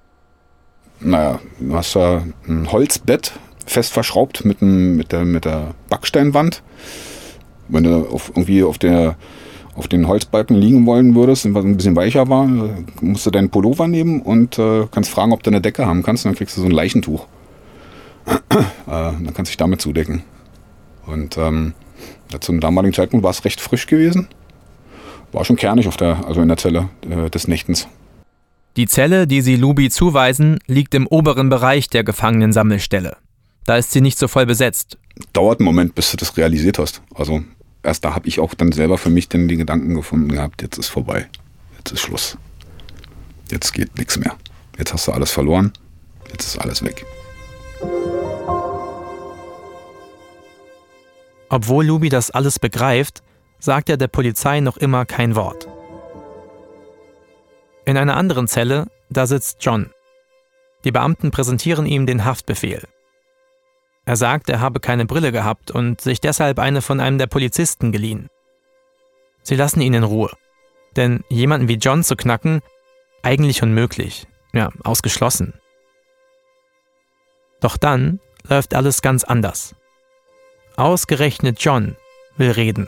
Naja, 1.01 1.41
du 1.61 1.75
hast 1.75 1.95
da 1.95 2.25
ein 2.49 2.73
Holzbett 2.73 3.33
fest 3.67 3.93
verschraubt 3.93 4.45
mit, 4.45 4.61
dem, 4.61 4.97
mit, 4.97 5.13
der, 5.13 5.25
mit 5.25 5.45
der 5.45 5.75
Backsteinwand. 5.91 6.63
Wenn 7.69 7.85
du 7.85 8.09
auf, 8.09 8.31
irgendwie 8.31 8.63
auf, 8.63 8.79
der, 8.79 9.17
auf 9.75 9.89
den 9.89 10.09
Holzbalken 10.09 10.57
liegen 10.57 10.87
wollen 10.87 11.15
würdest, 11.15 11.53
was 11.55 11.65
ein 11.65 11.77
bisschen 11.77 11.95
weicher 11.95 12.29
war, 12.29 12.49
musst 13.01 13.27
du 13.27 13.31
deinen 13.31 13.51
Pullover 13.51 13.87
nehmen 13.87 14.23
und 14.23 14.59
äh, 14.59 14.87
kannst 14.91 15.11
fragen, 15.11 15.33
ob 15.33 15.43
du 15.43 15.51
eine 15.51 15.61
Decke 15.61 15.87
haben 15.87 16.03
kannst. 16.03 16.25
Und 16.25 16.31
dann 16.33 16.37
kriegst 16.39 16.57
du 16.57 16.63
so 16.63 16.67
ein 16.67 16.73
Leichentuch. 16.73 17.27
äh, 18.27 18.57
dann 18.87 19.35
kannst 19.35 19.39
du 19.39 19.53
dich 19.53 19.57
damit 19.59 19.81
zudecken. 19.83 20.23
Und 21.07 21.37
ähm, 21.37 21.75
zum 22.41 22.61
damaligen 22.61 22.95
Zeitpunkt 22.95 23.25
war 23.25 23.31
es 23.31 23.45
recht 23.45 23.61
frisch 23.61 23.87
gewesen. 23.87 24.29
War 25.33 25.45
schon 25.45 25.57
kernig 25.57 25.89
auf 25.89 25.97
der, 25.97 26.27
also 26.27 26.41
in 26.41 26.49
der 26.49 26.57
Zelle 26.57 26.89
äh, 27.09 27.31
des 27.31 27.49
Nächtens. 27.49 27.89
Die 28.77 28.87
Zelle, 28.87 29.27
die 29.27 29.41
sie 29.41 29.57
Lubi 29.57 29.91
zuweisen, 29.91 30.59
liegt 30.67 30.95
im 30.95 31.07
oberen 31.07 31.49
Bereich 31.49 31.89
der 31.89 32.05
Gefangenensammelstelle. 32.05 33.17
Da 33.65 33.77
ist 33.77 33.93
sie 33.93 34.01
nicht 34.01 34.19
so 34.19 34.29
voll 34.29 34.47
besetzt. 34.47 34.99
Dauert 35.33 35.61
einen 35.61 35.65
Moment, 35.65 35.95
bis 35.95 36.11
du 36.11 36.17
das 36.17 36.37
realisiert 36.37 36.79
hast. 36.79 37.03
Also 37.15 37.43
erst 37.83 38.05
da 38.05 38.15
habe 38.15 38.29
ich 38.29 38.41
auch 38.41 38.55
dann 38.55 38.73
selber 38.73 38.97
für 38.97 39.11
mich 39.11 39.29
dann 39.29 39.49
die 39.49 39.57
Gedanken 39.57 39.95
gefunden 39.95 40.31
gehabt, 40.31 40.63
jetzt 40.63 40.79
ist 40.79 40.89
vorbei. 40.89 41.27
Jetzt 41.77 41.93
ist 41.93 42.01
Schluss. 42.01 42.39
Jetzt 43.51 43.73
geht 43.73 43.99
nichts 43.99 44.19
mehr. 44.19 44.37
Jetzt 44.79 44.93
hast 44.93 45.09
du 45.09 45.13
alles 45.13 45.33
verloren. 45.33 45.73
Jetzt 46.31 46.47
ist 46.47 46.59
alles 46.59 46.85
weg. 46.85 47.05
Obwohl 51.51 51.87
Lubi 51.87 52.09
das 52.09 52.31
alles 52.31 52.59
begreift, 52.59 53.23
sagt 53.59 53.89
er 53.89 53.97
der 53.97 54.09
Polizei 54.09 54.61
noch 54.61 54.77
immer 54.77 55.07
kein 55.07 55.35
Wort. 55.35 55.69
In 57.85 57.97
einer 57.97 58.17
anderen 58.17 58.49
Zelle, 58.49 58.87
da 59.09 59.27
sitzt 59.27 59.65
John. 59.65 59.91
Die 60.85 60.93
Beamten 60.93 61.31
präsentieren 61.31 61.87
ihm 61.87 62.07
den 62.07 62.25
Haftbefehl. 62.25 62.87
Er 64.05 64.17
sagt, 64.17 64.49
er 64.49 64.61
habe 64.61 64.81
keine 64.81 65.07
Brille 65.07 65.33
gehabt 65.33 65.71
und 65.71 66.01
sich 66.01 66.21
deshalb 66.21 66.59
eine 66.59 66.83
von 66.83 67.01
einem 67.01 67.19
der 67.19 67.27
Polizisten 67.27 67.93
geliehen. 67.93 68.29
Sie 69.43 69.55
lassen 69.55 69.81
ihn 69.81 69.95
in 69.95 70.05
Ruhe. 70.05 70.31
Denn 70.97 71.25
jemanden 71.29 71.69
wie 71.69 71.75
John 71.75 72.05
zu 72.05 72.17
knacken, 72.17 72.61
eigentlich 73.23 73.63
unmöglich. 73.63 74.27
Ja, 74.53 74.71
ausgeschlossen. 74.85 75.55
Doch 77.61 77.77
dann 77.77 78.21
läuft 78.49 78.75
alles 78.75 79.03
ganz 79.03 79.25
anders. 79.25 79.75
Ausgerechnet 80.79 81.57
John 81.59 81.97
will 82.37 82.53
reden. 82.53 82.87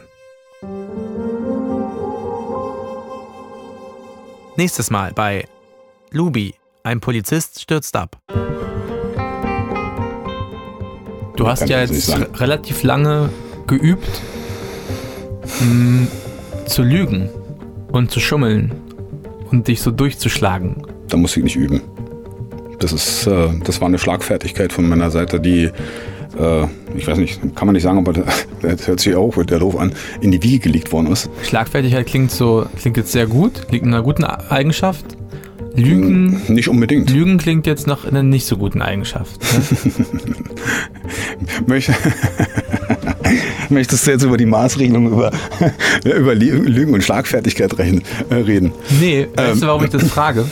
Nächstes 4.57 4.93
Mal 4.93 5.11
bei 5.13 5.45
Luby, 6.13 6.55
ein 6.85 7.01
Polizist 7.01 7.61
stürzt 7.61 7.97
ab. 7.97 8.17
Du 11.35 11.49
hast 11.49 11.69
ja 11.69 11.81
jetzt 11.81 12.17
relativ 12.39 12.85
lange 12.85 13.29
geübt, 13.67 14.21
mh, 15.43 15.59
hm, 15.59 16.09
zu 16.67 16.85
lügen 16.85 17.29
und 17.91 18.13
zu 18.13 18.21
schummeln 18.21 18.71
und 19.51 19.67
dich 19.67 19.83
so 19.83 19.91
durchzuschlagen. 19.91 20.87
Da 21.09 21.17
muss 21.17 21.37
ich 21.37 21.43
nicht 21.43 21.57
üben. 21.57 21.83
Das 22.79 22.93
ist, 22.93 23.27
äh, 23.27 23.49
das 23.65 23.81
war 23.81 23.89
eine 23.89 23.99
Schlagfertigkeit 23.99 24.73
von 24.73 24.89
meiner 24.89 25.11
Seite, 25.11 25.41
die 25.41 25.73
äh, 26.39 26.67
ich 26.97 27.07
weiß 27.07 27.19
nicht, 27.19 27.41
kann 27.55 27.67
man 27.67 27.75
nicht 27.75 27.83
sagen, 27.83 27.99
aber 27.99 28.13
das 28.63 28.87
hört 28.87 29.01
sich 29.01 29.15
auch 29.15 29.35
der 29.45 29.59
doof 29.59 29.77
an, 29.77 29.93
in 30.21 30.31
die 30.31 30.43
Wiege 30.43 30.61
gelegt 30.61 30.93
worden 30.93 31.09
ist. 31.13 31.31
Schlagfertigkeit 31.43 32.07
klingt 32.07 32.31
so, 32.31 32.67
klingt 32.79 32.97
jetzt 32.97 33.13
sehr 33.13 33.27
gut, 33.27 33.69
klingt 33.69 33.85
in 33.85 33.95
einer 33.95 34.03
guten 34.03 34.25
Eigenschaft. 34.25 35.05
Lügen. 35.75 36.43
Nicht 36.49 36.69
unbedingt. 36.69 37.11
Lügen 37.11 37.39
klingt 37.39 37.67
jetzt 37.67 37.87
nach 37.87 38.05
einer 38.05 38.25
nicht 38.25 38.45
so 38.45 38.57
guten 38.57 38.83
Eigenschaft. 38.83 39.41
Ne? 41.67 41.81
Möchtest 43.69 44.07
du 44.07 44.11
jetzt 44.11 44.23
über 44.23 44.37
die 44.37 44.47
Maßregelung 44.47 45.13
über, 45.13 45.31
über 46.05 46.35
Lügen 46.35 46.95
und 46.95 47.03
Schlagfertigkeit 47.03 47.73
äh, 47.79 48.35
reden? 48.35 48.73
Nee, 49.01 49.29
weißt 49.35 49.55
ähm, 49.55 49.61
du, 49.61 49.67
warum 49.67 49.85
ich 49.85 49.91
das 49.91 50.09
frage? 50.09 50.45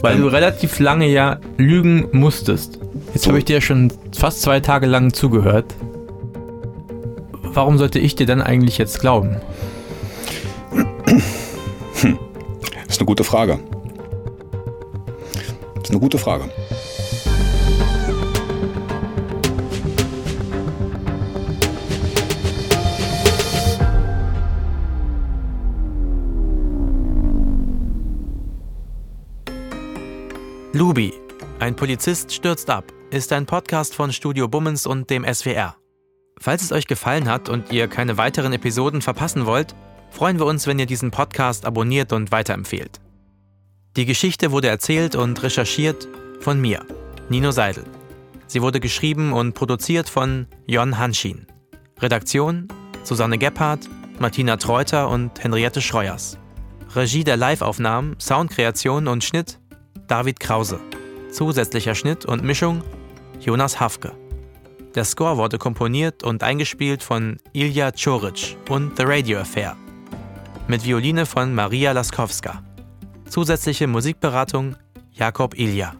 Weil 0.00 0.16
ähm, 0.16 0.22
du 0.22 0.28
relativ 0.28 0.78
lange 0.78 1.08
ja 1.08 1.38
lügen 1.56 2.08
musstest. 2.12 2.78
Jetzt 3.14 3.26
habe 3.26 3.38
ich 3.38 3.44
dir 3.44 3.60
schon 3.60 3.92
fast 4.16 4.42
zwei 4.42 4.60
Tage 4.60 4.86
lang 4.86 5.12
zugehört. 5.12 5.74
Warum 7.42 7.78
sollte 7.78 7.98
ich 7.98 8.14
dir 8.14 8.26
dann 8.26 8.42
eigentlich 8.42 8.78
jetzt 8.78 9.00
glauben? 9.00 9.40
Hm. 12.00 12.18
Das 12.86 12.94
ist 12.94 13.00
eine 13.00 13.06
gute 13.06 13.24
Frage. 13.24 13.58
Das 15.74 15.84
ist 15.84 15.90
eine 15.90 16.00
gute 16.00 16.18
Frage. 16.18 16.44
Lubi, 30.72 31.12
ein 31.58 31.74
Polizist 31.74 32.32
stürzt 32.32 32.70
ab 32.70 32.84
ist 33.10 33.32
ein 33.32 33.46
Podcast 33.46 33.94
von 33.94 34.12
Studio 34.12 34.48
Bummens 34.48 34.86
und 34.86 35.08
dem 35.08 35.24
SWR. 35.24 35.76
Falls 36.38 36.62
es 36.62 36.72
euch 36.72 36.86
gefallen 36.86 37.28
hat 37.28 37.48
und 37.48 37.72
ihr 37.72 37.88
keine 37.88 38.18
weiteren 38.18 38.52
Episoden 38.52 39.00
verpassen 39.00 39.46
wollt, 39.46 39.74
freuen 40.10 40.38
wir 40.38 40.46
uns, 40.46 40.66
wenn 40.66 40.78
ihr 40.78 40.86
diesen 40.86 41.10
Podcast 41.10 41.64
abonniert 41.64 42.12
und 42.12 42.32
weiterempfehlt. 42.32 43.00
Die 43.96 44.04
Geschichte 44.04 44.52
wurde 44.52 44.68
erzählt 44.68 45.16
und 45.16 45.42
recherchiert 45.42 46.06
von 46.40 46.60
mir, 46.60 46.84
Nino 47.28 47.50
Seidel. 47.50 47.84
Sie 48.46 48.62
wurde 48.62 48.78
geschrieben 48.78 49.32
und 49.32 49.54
produziert 49.54 50.08
von 50.08 50.46
Jon 50.66 50.98
Hanschin. 50.98 51.46
Redaktion 52.00 52.68
Susanne 53.04 53.38
Gebhardt, 53.38 53.88
Martina 54.18 54.58
Treuter 54.58 55.08
und 55.08 55.42
Henriette 55.42 55.80
Schreuers. 55.80 56.38
Regie 56.94 57.24
der 57.24 57.38
Liveaufnahmen, 57.38 58.16
Soundkreation 58.20 59.08
und 59.08 59.24
Schnitt 59.24 59.58
David 60.08 60.40
Krause. 60.40 60.78
Zusätzlicher 61.30 61.94
Schnitt 61.94 62.24
und 62.24 62.42
Mischung 62.44 62.82
Jonas 63.40 63.78
Hafke. 63.78 64.12
Der 64.94 65.04
Score 65.04 65.36
wurde 65.36 65.58
komponiert 65.58 66.24
und 66.24 66.42
eingespielt 66.42 67.02
von 67.02 67.38
Ilja 67.52 67.92
Czoric 67.92 68.56
und 68.68 68.96
The 68.96 69.04
Radio 69.06 69.40
Affair. 69.40 69.76
Mit 70.66 70.84
Violine 70.84 71.24
von 71.24 71.54
Maria 71.54 71.92
Laskowska. 71.92 72.62
Zusätzliche 73.28 73.86
Musikberatung 73.86 74.76
Jakob 75.12 75.56
Ilja. 75.56 75.94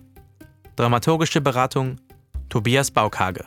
Dramaturgische 0.76 1.40
Beratung 1.40 1.96
Tobias 2.48 2.90
Baukage. 2.90 3.44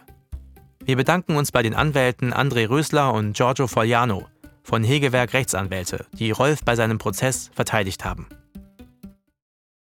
Wir 0.85 0.95
bedanken 0.95 1.35
uns 1.35 1.51
bei 1.51 1.61
den 1.61 1.75
Anwälten 1.75 2.33
André 2.33 2.69
Rösler 2.69 3.13
und 3.13 3.33
Giorgio 3.35 3.67
Fogliano 3.67 4.27
von 4.63 4.83
Hegewerk 4.83 5.33
Rechtsanwälte, 5.33 6.05
die 6.13 6.31
Rolf 6.31 6.63
bei 6.63 6.75
seinem 6.75 6.97
Prozess 6.97 7.51
verteidigt 7.53 8.05
haben. 8.05 8.27